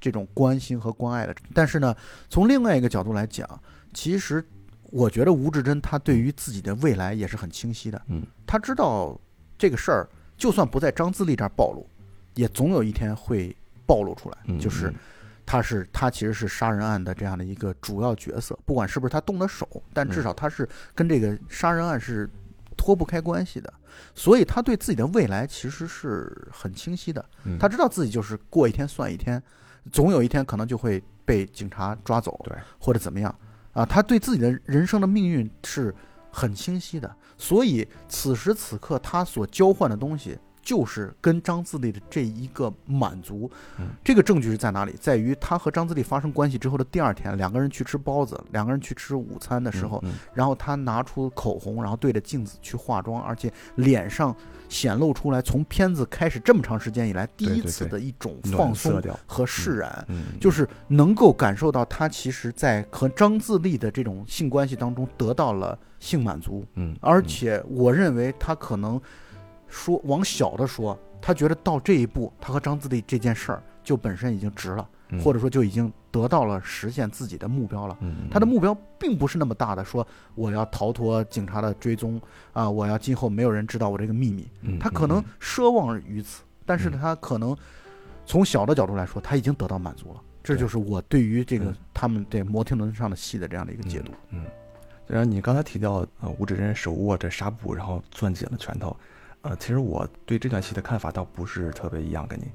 [0.00, 1.34] 这种关心和关爱的。
[1.52, 1.94] 但是呢，
[2.28, 3.60] 从另外一个角度来讲，
[3.92, 4.42] 其实
[4.90, 8.00] 我觉得吴志珍她对于自己的未来也是很清晰的。
[8.06, 9.20] 嗯她知道
[9.58, 11.84] 这个事儿，就算不在张自力这儿暴露，
[12.36, 13.54] 也总有一天会
[13.84, 14.38] 暴露出来。
[14.44, 14.94] 嗯，就是嗯
[15.50, 22.28] 他是他其实是杀人案的这样的一个主要角色，不管是不是他动的手，但嗯至少他是跟这个杀人案是
[22.76, 23.72] 脱不开关系的，
[24.14, 27.24] 所以他对自己的未来其实是很清晰的。
[27.44, 29.42] 嗯他知道自己就是过一天算一天，
[29.90, 33.34] 总有一天可能就会被警察抓走，对或者怎么样
[33.72, 33.86] 啊？
[33.86, 35.94] 他对自己的人生的命运是
[36.30, 40.38] 很清晰的，所以此时此刻他所交换的东西。
[40.62, 43.88] 就是跟张自力的这一个满足，嗯。
[44.04, 44.92] 这个证据是在哪里？
[45.00, 54.34] 在于他和张自力发生关系之后的第二天，两个人去吃包子，两个人去吃午餐的时候，嗯然后他拿出口红，然后对着镜子去化妆，而且脸上
[54.68, 69.00] 显露出来从片子开始这么长时间以来第一次的一种嗯放松和释然，嗯就是能够感受到他其实在和张自力的这种性关系当中得到了性满足，嗯，而且我认为他可能
[69.68, 77.96] 说往小的说，他觉得到这一步，他和张自力这件事儿就本身已经值了，嗯或者说就已经得到了实现自己的目标了。
[78.00, 82.20] 嗯他的目标并不是那么大的，说我要逃脱警察的追踪
[82.52, 84.48] 啊，我要今后没有人知道我这个秘密。
[84.62, 87.56] 嗯他可能奢望于此，但是嗯他可能
[88.26, 90.20] 从小的角度来说，他已经得到满足了。
[90.42, 94.12] 这就是我对于这个嗯他们这摩天轮上的戏的这样的一个解读。
[94.30, 94.46] 嗯，
[95.06, 98.96] 然后你刚才提到，呃，吴志珍手握着纱布，然后攥紧了拳头，
[99.42, 102.50] 呃，其实我对这段戏的看法倒不是特别一样，跟你，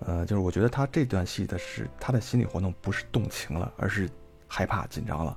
[0.00, 4.08] 呃，就是我觉得他这段戏的是他的心理活动不是动情了，而是
[4.46, 5.36] 害怕紧张了，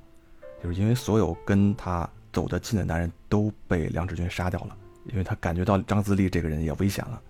[0.61, 7.21] 就是因为所有跟他走得近的男人都被梁志军杀掉了，因为他感觉到张自力这个人也危险了。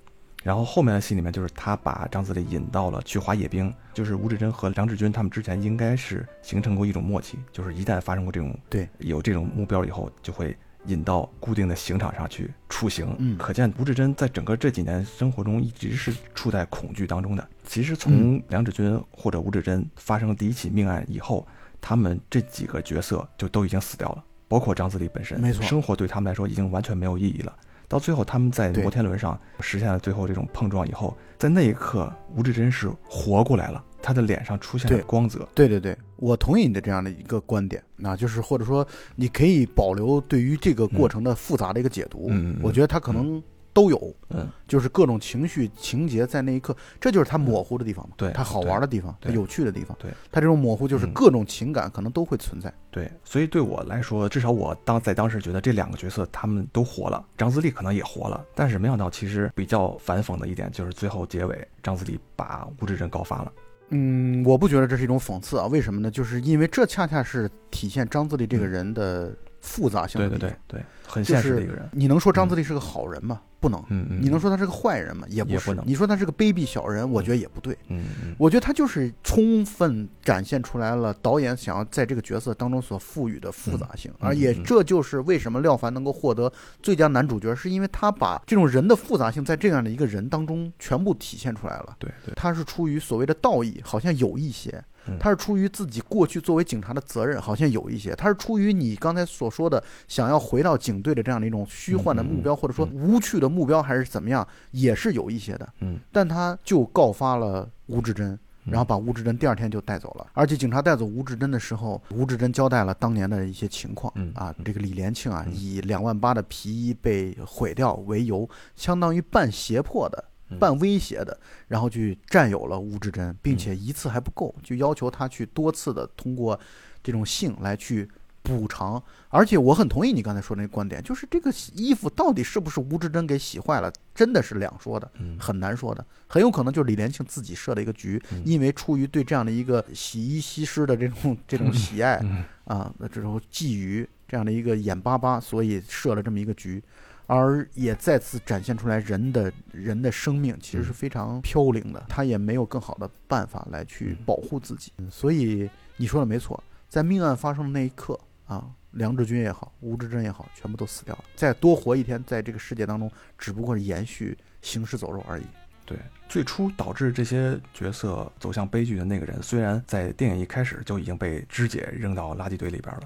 [0.42, 13.16] 然后后面的戏里面，就是他把张自力引到了去滑野冰，就是吴志珍和梁志军他们之前应该是形成过一种默契，就是一旦发生过这种对有这种目标以后，就会引到固定的刑场上去处刑。
[13.20, 17.48] 嗯可见吴志珍在整个这几年生活中一直是处在恐惧当中的。
[17.66, 21.48] 其实从梁志军或者吴志珍发生第一起命案以后，
[21.80, 25.40] 他们这几个角色就都已经死掉了，包括张自力本身。
[25.40, 27.56] 没错生活对他们来说已经完全没有意义了。
[27.88, 35.48] 到最后，他们在摩天轮上实现了最后这种碰撞以后，在那一刻，吴志珍是活过来了，他的脸上出现了光泽。
[35.56, 38.86] 对对对，我同意你的这样的一个观点，那就是或者说
[39.16, 42.28] 你可以保留对于这个过程的复杂的一个解读。
[42.30, 43.42] 嗯我觉得他可能
[43.74, 63.52] 都有，嗯，就是各种情绪情节在那一刻，这就是它模糊的地方嘛，对它好玩的地方，它有趣的地方，对，它这种模糊就是嗯各种情感可能都会存在，对，所以对我来说，至少我当在当时觉得这两个角色他们都活了，张自力可能也活了，但是没想到其实比较反讽的一点就是最后结尾，张自力把吴志珍告发了。
[63.92, 66.12] 嗯，我不觉得这是一种讽刺啊，为什么呢？
[66.12, 70.38] 就是因为这恰恰是体现张自力这个人的复杂性的对。
[70.38, 71.90] 对对对，很现实的一个人。
[71.92, 73.42] 你能说张自力是个好人吗？
[73.60, 73.80] 不能。
[73.90, 75.28] 嗯嗯，你能说他是个坏人吗？
[75.30, 75.78] 也不是。
[75.86, 77.78] 你说他是个卑鄙小人，我觉得也不对。
[77.88, 86.52] 嗯嗯我觉得他就是充分展现出来了导演想要在这个角色当中所赋予的复杂性，嗯而也这就是为什么廖凡能够获得
[86.82, 91.96] 最佳男主角，是因为他把这种人的复杂性在这样的一个人当中全部体现出来了。
[92.00, 105.70] 对对，他是出于所谓的道义，好像有一些嗯；他是出于自己过去作为警察的责任，好像有一些；他是出于你刚才所说的想要回到警队的这样的一种虚幻的目标，或者说无趣的目标，还是怎么样，也是有一些的。
[105.80, 108.32] 嗯，但他就告发了吴志珍，
[108.66, 110.28] 嗯然后把吴志珍第二天就带走了。
[110.34, 120.24] 而且警察带走吴志珍的时候，吴志珍交代了当年的一些情况嗯啊嗯，这个李连庆啊，嗯以两万八的皮衣被毁掉为由，相当于半胁迫的。
[120.50, 120.60] 嗯。
[120.60, 121.38] 半威胁的，
[121.68, 126.60] 然后去占有了吴志珍，并且一次还不够，就要求他去多次的通过
[127.04, 128.10] 这种性来去
[128.42, 129.02] 补偿。
[129.30, 135.12] 而且我很同意你刚才说的那个观点，就是这个衣服到底是不是吴志珍给洗坏了，真的是两说的。
[135.20, 135.38] 嗯。
[135.40, 138.42] 很难说的，很有可能就是李连庆自己设的一个局，嗯。
[138.46, 142.44] 因为出于对这样的一个洗衣西施的这种 这种喜爱嗯。
[142.66, 146.82] 啊，那这种觊觎这样的一个眼巴巴，所以设了这么一个局，
[147.30, 158.70] 而也再次展现出来人的人的生命其实是嗯非常飘零的，他也没有更好的办法来去嗯保护自己，所以你说的没错，在命案发生的那一刻啊。
[158.94, 161.24] 梁志军也好，吴志珍也好，全部都死掉了。
[161.36, 163.08] 再多活一天，在这个世界当中，
[163.38, 165.44] 只不过是延续行尸走肉而已。
[165.86, 165.96] 对，
[166.28, 173.02] 最初导致这些角色走向悲剧的那个人，虽然在电影一开始就已经被肢解扔到垃圾堆里边了，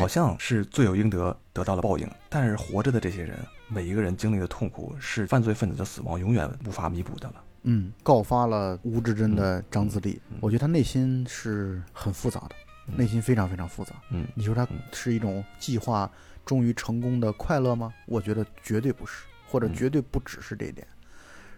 [0.00, 2.10] 好像是罪有应得，得到了报应。
[2.28, 7.44] 但是活着的这些人，每一个人经历的痛苦，是犯罪分子的死亡永远无法弥补的了。
[7.62, 12.50] 嗯，告发了吴志珍的张自力，嗯我觉得他内心是很复杂的，
[12.86, 13.94] 嗯内心非常非常复杂。
[14.10, 16.10] 嗯你说他嗯是一种计划
[16.46, 17.92] 终于成功的快乐吗？
[18.06, 20.86] 我觉得绝对不是，或者嗯绝对不只是这一点。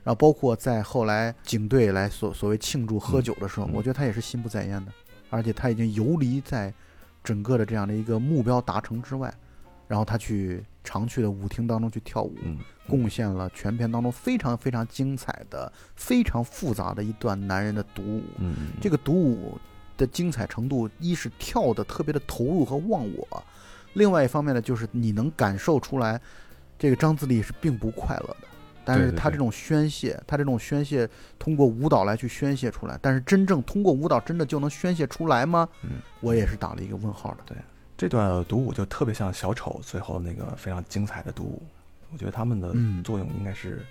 [0.02, 4.92] 然后包括在后来警队来所所谓庆祝喝酒的时候，嗯我觉得他也是心不在焉的，
[5.28, 6.72] 而且他已经游离在
[7.22, 9.32] 整个的这样的一个目标达成之外，
[9.86, 12.58] 然后他去常去的舞厅当中去跳舞，嗯，
[12.88, 18.22] 贡献了全片当中非常非常精彩的、非常复杂的一段男人的独舞。
[18.80, 19.58] 这个独舞
[19.96, 23.44] 的精彩程度，一是跳的特别的投入和忘我，
[23.94, 26.20] 另外一方面呢，就是你能感受出来，
[26.78, 28.48] 这个张自力是并不快乐的。
[28.82, 31.08] 但是对对对他这种宣泄，他这种宣泄
[31.38, 35.68] 通过舞蹈来去宣泄出来，但是真正通过舞蹈真的就能宣泄出来吗？
[35.82, 37.54] 嗯，我也是打了一个问号的。
[38.00, 41.62] 这段独舞就特别像小丑最后那个非常精彩的独舞，
[42.10, 43.84] 我觉得他们的嗯作用应该是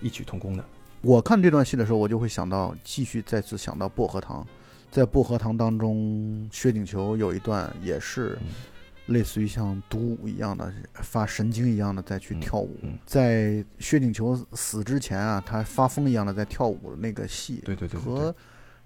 [0.00, 0.64] 异曲同工的。
[1.00, 4.44] 我看这段戏的时候，我就会想到，继续再次想到薄荷糖，
[4.90, 8.48] 在薄荷糖当中，薛景求有一段也是嗯
[9.14, 12.76] 类似于像独舞一样的，发神经一样的再去嗯跳舞。
[12.82, 18.34] 嗯在薛景求死之前啊，他发疯一样的在跳舞的那个戏，对对对对和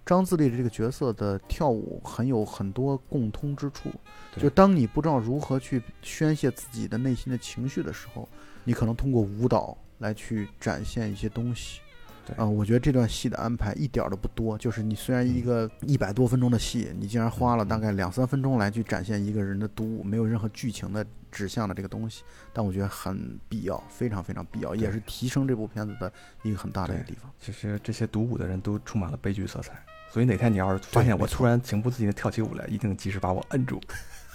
[0.06, 3.90] 张自力的这个角色的跳舞很有很多共通之处。
[4.36, 8.28] 就当你不知道如何去宣泄自己的内心的情绪的时候，
[8.64, 11.80] 你可能通过舞蹈来去展现一些东西。
[12.24, 27.30] 对啊、我觉得这段戏的安排一点儿都不多，就是你虽然一个一百多分钟的戏，你竟然花了大概两三分钟来去展现一个人的独舞，没有任何剧情的指向的这个东西，但我觉得很必要，非常非常必要，也是提升这部片子的一个很大的一个地方。
[27.38, 29.80] 其实这些独舞的人都充满了悲剧色彩，
[30.16, 33.78] 所以哪天你要是发现我突然情不自禁的跳起舞来，一定及时把我摁住。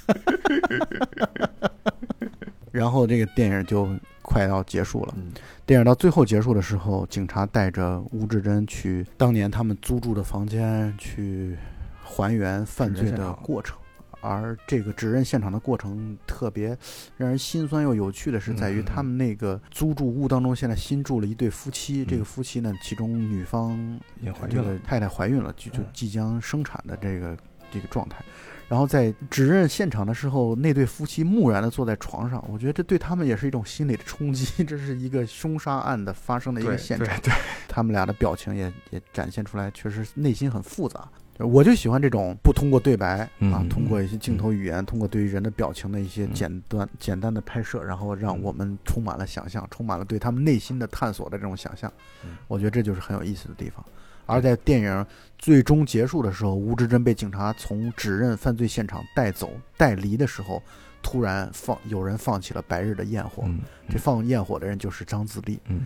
[2.71, 3.89] 然后这个电影就
[4.21, 5.13] 快要结束了。
[5.17, 5.31] 嗯
[5.65, 11.57] 电影到最后结束的时候，警察带着吴志珍去当年他们租住的房间去
[12.03, 13.75] 还原犯罪的过程。
[14.21, 16.77] 而这个指认现场的过程特别
[17.17, 22.05] 让人心酸又有趣的是，在于他们那个租住屋当中，现在新住了一对夫妻。
[22.05, 27.35] 这个嗯夫妻呢，其中女方也怀这孕了，个太太怀孕了，就就嗯即将生产的这个
[27.71, 28.23] 这个状态。
[28.67, 34.45] 然后在指认现场的时候，那对夫妻木然的坐在床上，我觉得这对他们也是一种心理的冲击。
[34.63, 37.33] 这是一个凶杀案的发生的一个现场，对对，
[37.67, 41.09] 他们俩的表情也也展现出来，确实内心很复杂。
[41.43, 46.33] 我就喜欢这种不通过对白啊通过一些镜头语言，通过对于人的表情的一些嗯。
[46.33, 51.91] 简单简单的拍摄，然后让嗯我们充满了想象，充满了对他们内心的探索的这种想象。
[52.23, 52.37] 嗯。
[52.47, 53.83] 我觉得这就是很有意思的地方。
[54.25, 55.05] 而在电影
[55.37, 60.61] 最终结束的时候，吴志珍被警察从指认犯罪现场带走带离的时候，
[61.01, 65.59] 突然放有人放起了白日的焰火，嗯，这放焰火的人就是张自力。
[65.65, 65.85] 嗯，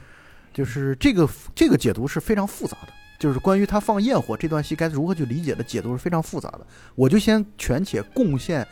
[0.54, 6.62] 就是这个这个解读是非常复杂的，就是关于他放焰火这段戏该如何去理解的解读是非常复杂的。
[6.96, 8.68] 我就先权且贡献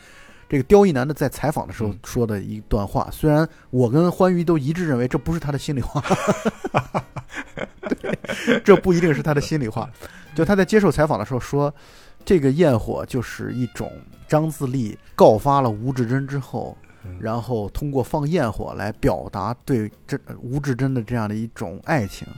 [0.48, 6.04] 这个刁亦男的在采访的时候嗯说的一段话，虽然我跟欢愉都一致认为这不是他的心里话，
[7.88, 9.90] 对，这不一定是他的心里话。
[10.34, 11.72] 就他在接受采访的时候说，
[12.24, 13.90] 这个焰火就是一种
[14.28, 22.28] 张自力告发了吴志珍之后，嗯然后通过放焰火来表达对这吴志珍的这样的一种爱情，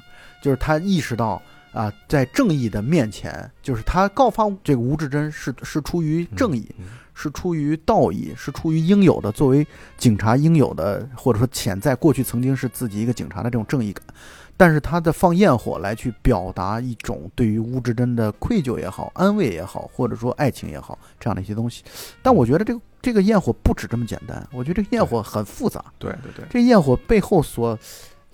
[0.43, 1.43] 就是他意识到
[1.73, 6.87] 啊，在正义的面前，就是他告发这个吴志珍是是出于正义，嗯
[7.19, 14.05] 是出于道义，是出于应有的作为警察应有的，或者说潜在过去曾经是自己一个警察的这种正义感。
[14.59, 21.85] 但是他的放焰火来去表达一种对于吴志珍的愧疚也好、安慰也好，或者说爱情也好这样的一些东西。
[22.23, 25.85] 但我觉得这个这个焰火不止这么简单，我觉得这个焰火很复杂。
[25.99, 27.79] 对对对，这焰火背后所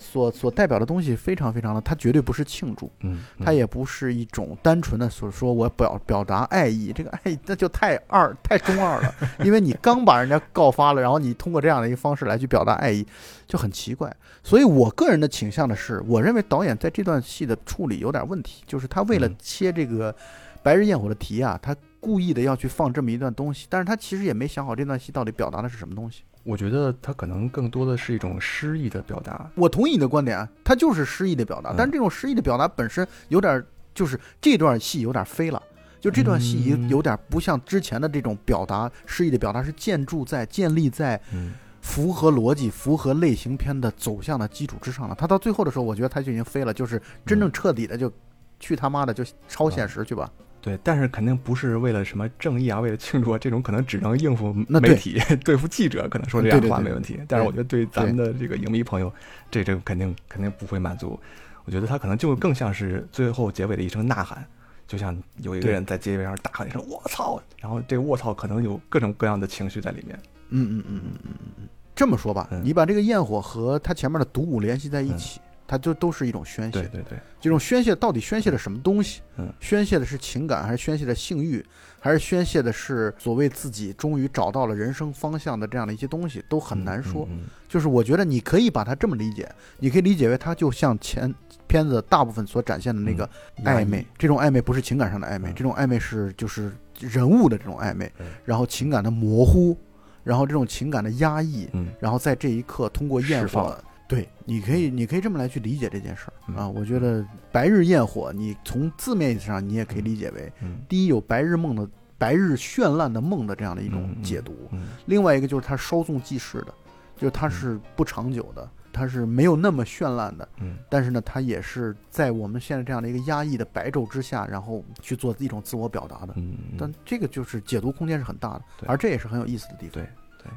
[0.03, 13.07] 所所代表的东西非常非常的，它绝对不是庆祝，嗯，它也不是一种单纯的所说我表表达爱意，这个爱意那就太二太中二了，因为你刚把人家告发了，然后你通过这样的一个方式来去表达爱意，
[13.46, 14.14] 就很奇怪。
[14.42, 20.14] 所以我个人的倾向的是，我认为导演在这段戏的处理有点问题，就是他为了嗯切这个
[20.62, 26.24] 白日焰火的题啊，他故意的要去放这么一段东西，但是他其实也没想好这段戏到底表达的是什么东西。
[26.45, 29.51] 我觉得它可能更多的是一种诗意的表达。
[29.55, 35.62] 我同意你的观点啊，它就是诗意的表达，嗯但是这种诗意的表达本身有点儿，就是这段戏有点飞了。
[36.01, 45.14] 就这段戏有点不像之前的这种表达诗意的表达，是建筑在建立在嗯符合逻辑、符合类型片的走向的基础之上了。
[45.14, 48.12] 他到最后的时候，我觉得他就已经飞了，就是真正彻底的就
[48.59, 50.28] 去他妈的就超现实去吧。
[50.62, 57.20] 对，但是肯定不是为了什么正义啊，为了庆祝啊，这种可能只能应付媒体、 对付记者，可能说这样对对对话没问题。
[57.26, 59.12] 但是我觉得对咱们的这个影迷朋友，
[59.50, 61.18] 这这肯定肯定不会满足。
[61.64, 64.46] 我觉得他可能就更像是最后结尾的一声呐喊，
[64.86, 70.18] 就像有一个人在街边上大喊一声“我操”，然后这个“我操”可能有各种各样的情绪在里面。
[70.50, 75.40] 嗯嗯嗯嗯嗯嗯嗯，这么说吧，嗯你把这个焰火和他前面的独舞联系在一起，
[75.72, 76.82] 它就都是一种宣泄。
[76.82, 79.22] 对对对，这种宣泄到底宣泄了什么东西？
[79.38, 79.50] 嗯。
[79.58, 81.64] 宣泄的是情感，还是宣泄的性欲，
[81.98, 87.26] 还是宣泄的是所谓自己终于找到了人生方向的这样的一些东西，都很难说。
[87.30, 87.38] 嗯。
[87.38, 91.34] 嗯就是我觉得你可以把它这么理解，你可以理解为它就像前
[91.66, 93.64] 片子大部分所展现的那个嗯。
[93.64, 95.54] 暧昧，这种暧昧不是情感上的暧昧，嗯。
[95.54, 96.70] 这种暧昧是就是
[97.00, 99.74] 人物的这种暧昧嗯，然后情感的模糊，
[100.22, 101.88] 然后这种情感的压抑，嗯。
[101.98, 103.84] 然后在这一刻通过焰释放火，
[104.14, 106.56] 对，你可以你可以这么来去理解这件事儿嗯。
[106.56, 106.68] 啊。
[106.68, 110.80] 我觉得白日焰火，你从字面意思上你也可以理解为，嗯。
[110.86, 111.88] 第一有白日梦的
[112.18, 114.88] 白日绚烂的梦的这样的一种解读，嗯。
[115.06, 116.74] 另外一个就是它稍纵即逝的，
[117.16, 120.76] 就是它是不长久的，它是没有那么绚烂的，嗯。
[120.90, 126.34] 但是呢，它也是在我们现在这样的一个压抑的白昼之下，然后去做一种自我表达的。
[126.36, 129.94] 嗯，但这个就是解读空间是很大的，而这也是很有意思的地方。
[129.94, 130.08] 对对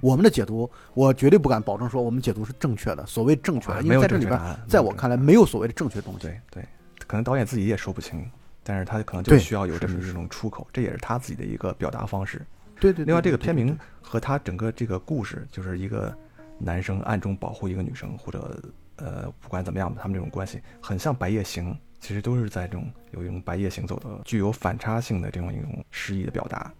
[0.02, 3.06] 我们的解读，我绝对不敢保证说我们解读是正确的。
[3.06, 6.20] 所谓正确的，因为在这里边，在我看来，没有所谓的正确东西。
[6.22, 6.66] 对对，
[7.08, 8.30] 可能导演自己也说不清，
[8.64, 12.46] 但是他可能就需要有这么一种出口，这也是他自己的一个表达方式。
[12.80, 13.06] 对对。
[13.06, 16.16] 另外，这个片名和他整个这个故事，就是一个
[16.58, 18.60] 男生暗中保护一个女生，或者
[18.98, 26.72] 呃，不管怎么样吧，他们这种关系很像《白夜行》，其实都是在这种有一种白夜行走的具有反差性的这种一种诗意的表达。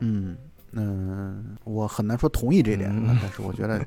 [0.00, 0.36] 嗯
[0.74, 3.78] 嗯，我很难说同意这点，嗯但是我觉得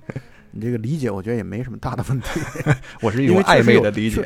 [0.52, 2.40] 你这个理解，我觉得也没什么大的问题。
[3.02, 4.26] 我是一因种暧昧的理解。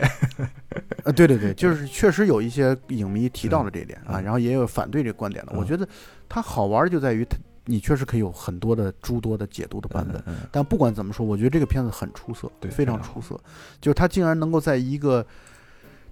[1.03, 5.53] 呃，对对对， 就是确实有一些影迷提到了这一点啊，嗯然后也有反对这个观点的。
[5.53, 5.87] 嗯我觉得
[6.29, 7.35] 它好玩就在于它，
[7.65, 10.23] 你确实可以有很多的诸多的解读的版本。
[10.51, 13.39] 但不管怎么说，我觉得这个片子很出色，对非常出色。
[13.79, 15.27] 就是它竟然能够在一个这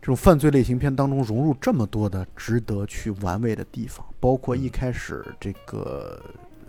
[0.10, 4.70] 种犯罪类型片当中融入这么多的值得去玩味的地方，包括一嗯。
[4.70, 6.22] 开始这个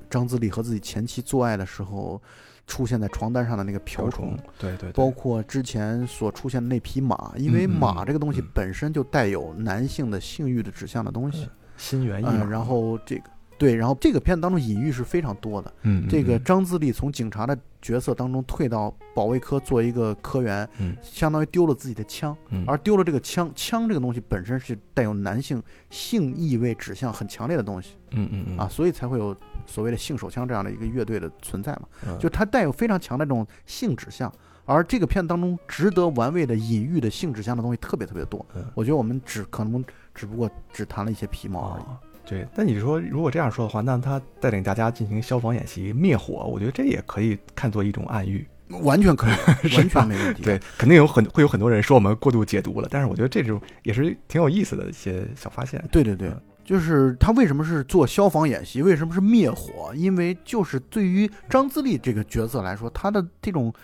[0.09, 2.21] 张自力和自己前妻做爱的时候
[2.67, 4.93] 出现在床单上的那个瓢虫，，对对，对。
[4.93, 8.49] 包括之前所出现的那匹马，因为马这个东西嗯。
[8.55, 13.23] 本身就带有男性的性欲的指向的东西，心猿意嗯、马，然后这个
[13.61, 15.71] 对，然后这个片子当中隐喻是非常多的。
[15.83, 29.37] 嗯，这个嗯张自力从警察的角色当中退到保卫科做一个科员，嗯相当于丢了自己的枪，嗯，而丢了这个枪，枪这个东西本身是带有男性性意味指向很强烈的东西嗯嗯嗯啊，，所以才会有
[29.67, 31.83] 所谓的性手枪这样的一个乐队的存在嘛。
[32.07, 34.33] 嗯就它带有非常强的这种性指向，
[34.65, 38.45] 而这个片子当中值得玩味的隐喻的性指向的东西特别特别多。
[38.55, 39.85] 嗯我觉得我们只可能
[40.15, 41.85] 只不过只谈了一些皮毛而已。
[42.25, 42.47] 哦，对。
[42.55, 48.47] 那你说如果这样说的话，那他带领大家进行消防演习灭火，我觉得这也可以看作一种暗喻。
[48.83, 49.33] 完全可以，
[49.77, 50.45] 完全没问题。
[50.45, 55.85] 对，肯定有很会有很多人说我们过度解读了，但是我觉得这种也是挺有意思的一些小发现。
[55.91, 58.81] 对对对嗯，就是他为什么是做消防演习？
[58.81, 59.93] 为什么是灭火？
[59.97, 63.75] 因为就是对于张自力这个角色来说，他的这种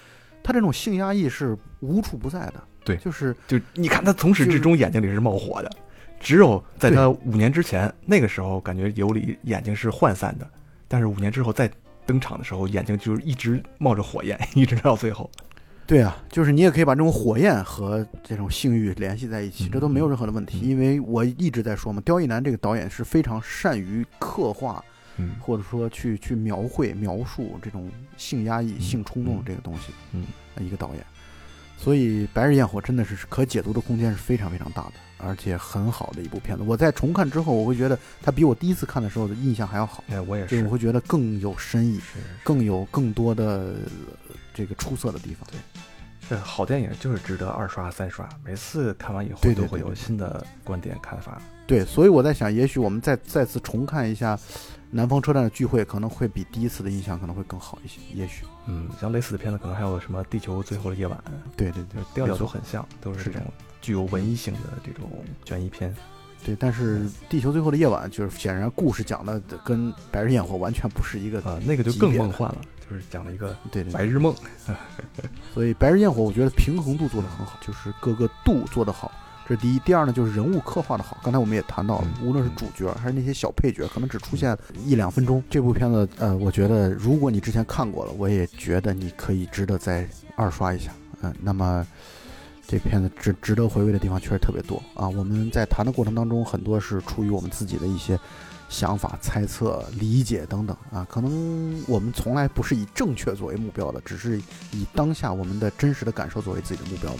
[0.41, 2.55] 他这种性压抑是无处不在的。
[2.85, 5.71] 对就是就你看他从始至终眼睛里是冒火的，
[6.27, 10.51] 只有在他五年之前那个时候，感觉尤里眼睛是涣散的，
[10.89, 11.71] 但是五年之后再
[12.05, 15.31] 登场的时候，眼睛就是一直冒着火焰， 一直到最后。
[15.87, 20.63] 对啊，就是你也可以把这种火焰和这种性欲联系在一起，嗯这都没有任何的问题。
[20.65, 24.85] 嗯因为我一直在说嘛，刁亦男这个导演是非常善于刻画
[25.19, 30.27] 嗯或者说去去描绘描述这种性压抑、嗯性冲动嗯这个东西，嗯
[30.59, 31.07] 一个导演。
[31.79, 36.65] 所以《白日焰火》真的是可解读的空间是非常非常大的，而且很好的一部片子。
[36.65, 42.01] 我在重看之后，我会觉得它比我第一次看的时候的印象还要好，哎，我也，是我会觉得更有深意，
[42.43, 43.77] 更有更多的
[44.29, 45.49] 呃这个出色的地方。
[46.29, 51.41] 这好电影就是值得二刷三刷，每次看完以后都会有新的观点看法。
[51.67, 54.37] 对，所以我在想，也许我们再再次重看一下
[54.91, 58.01] 《南方车站的聚会》，可能会比第一次的印象可能会更好一些。
[58.15, 61.19] 也许，嗯，像类似的片子，可能还有什么《地球最后的夜晚》，
[61.57, 65.11] 对对对就是调调都很像，都是是这这种具有文艺性的这种
[65.45, 65.95] 悬疑片。
[66.45, 66.55] 对。
[66.55, 72.59] 但是《地球最后的夜晚》就是显然故事讲的跟《白日焰火》完全不是一个，啊，那个就更梦幻了，
[72.89, 74.35] 就是讲了一个对白日梦。
[75.53, 79.11] 所以《白日焰火》我觉得平衡度做得很好，就是各个度做得好，
[79.49, 79.79] 这是第一。
[79.81, 81.19] 第二呢，就是人物刻画的好。
[81.23, 85.43] 刚才我们也谈到了，嗯无论是主角还是那些小配角，可能只出现一两分钟。
[85.49, 90.07] 这部片子，呃，我觉得如果你之前看过了，我也觉得你可以值得再
[90.37, 90.93] 二刷一下。
[91.23, 91.87] 嗯、那么
[92.67, 95.09] 这片子值值得回味的地方确实特别多啊。
[95.09, 98.19] 我们在谈的过程当中，很多是出于我们自己的一些。
[98.69, 104.41] 想法、猜测、理解等等啊，可能我们从来不是以正确作为目标的，只是
[104.73, 107.19] 以当下我们的真实的感受作为自己的目标的。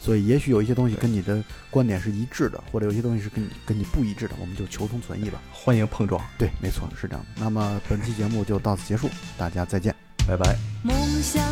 [0.00, 5.40] 所以，也许有一些东西跟你的观点是一致的，或者有一些东西是跟你跟你不一致的，我们就求同存异吧。
[5.50, 7.42] 欢迎碰撞，对，没错，是这样的。
[7.42, 9.94] 那么本期节目就到此结束，大家再见。
[10.28, 10.58] 拜拜。
[10.82, 11.42] 梦想，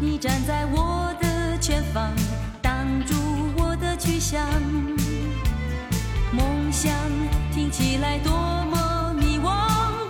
[0.00, 2.12] 你站在我的前方，
[2.60, 2.74] 挡
[3.06, 3.14] 住
[3.56, 4.40] 我的去向。
[6.72, 6.90] 想
[7.52, 9.46] 听起来多么迷惘，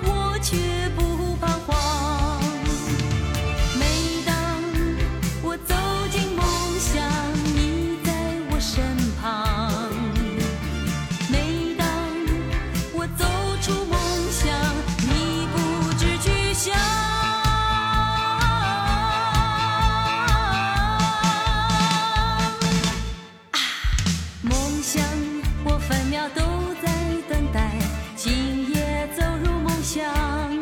[0.04, 0.56] 我却
[0.96, 2.40] 不彷徨。
[3.78, 3.84] 每
[4.24, 4.32] 当
[5.42, 5.74] 我走
[6.12, 6.46] 进梦
[6.78, 7.02] 想，
[7.56, 8.12] 你在
[8.48, 9.90] 我身旁。
[11.28, 11.84] 每当
[12.94, 13.26] 我走
[13.60, 13.98] 出梦
[14.30, 14.48] 想，
[15.00, 16.72] 你不知去向。
[24.42, 25.02] 梦想，
[25.64, 26.42] 我分秒都
[26.82, 26.92] 在
[27.28, 27.70] 等待，
[28.16, 30.61] 今夜走入梦乡。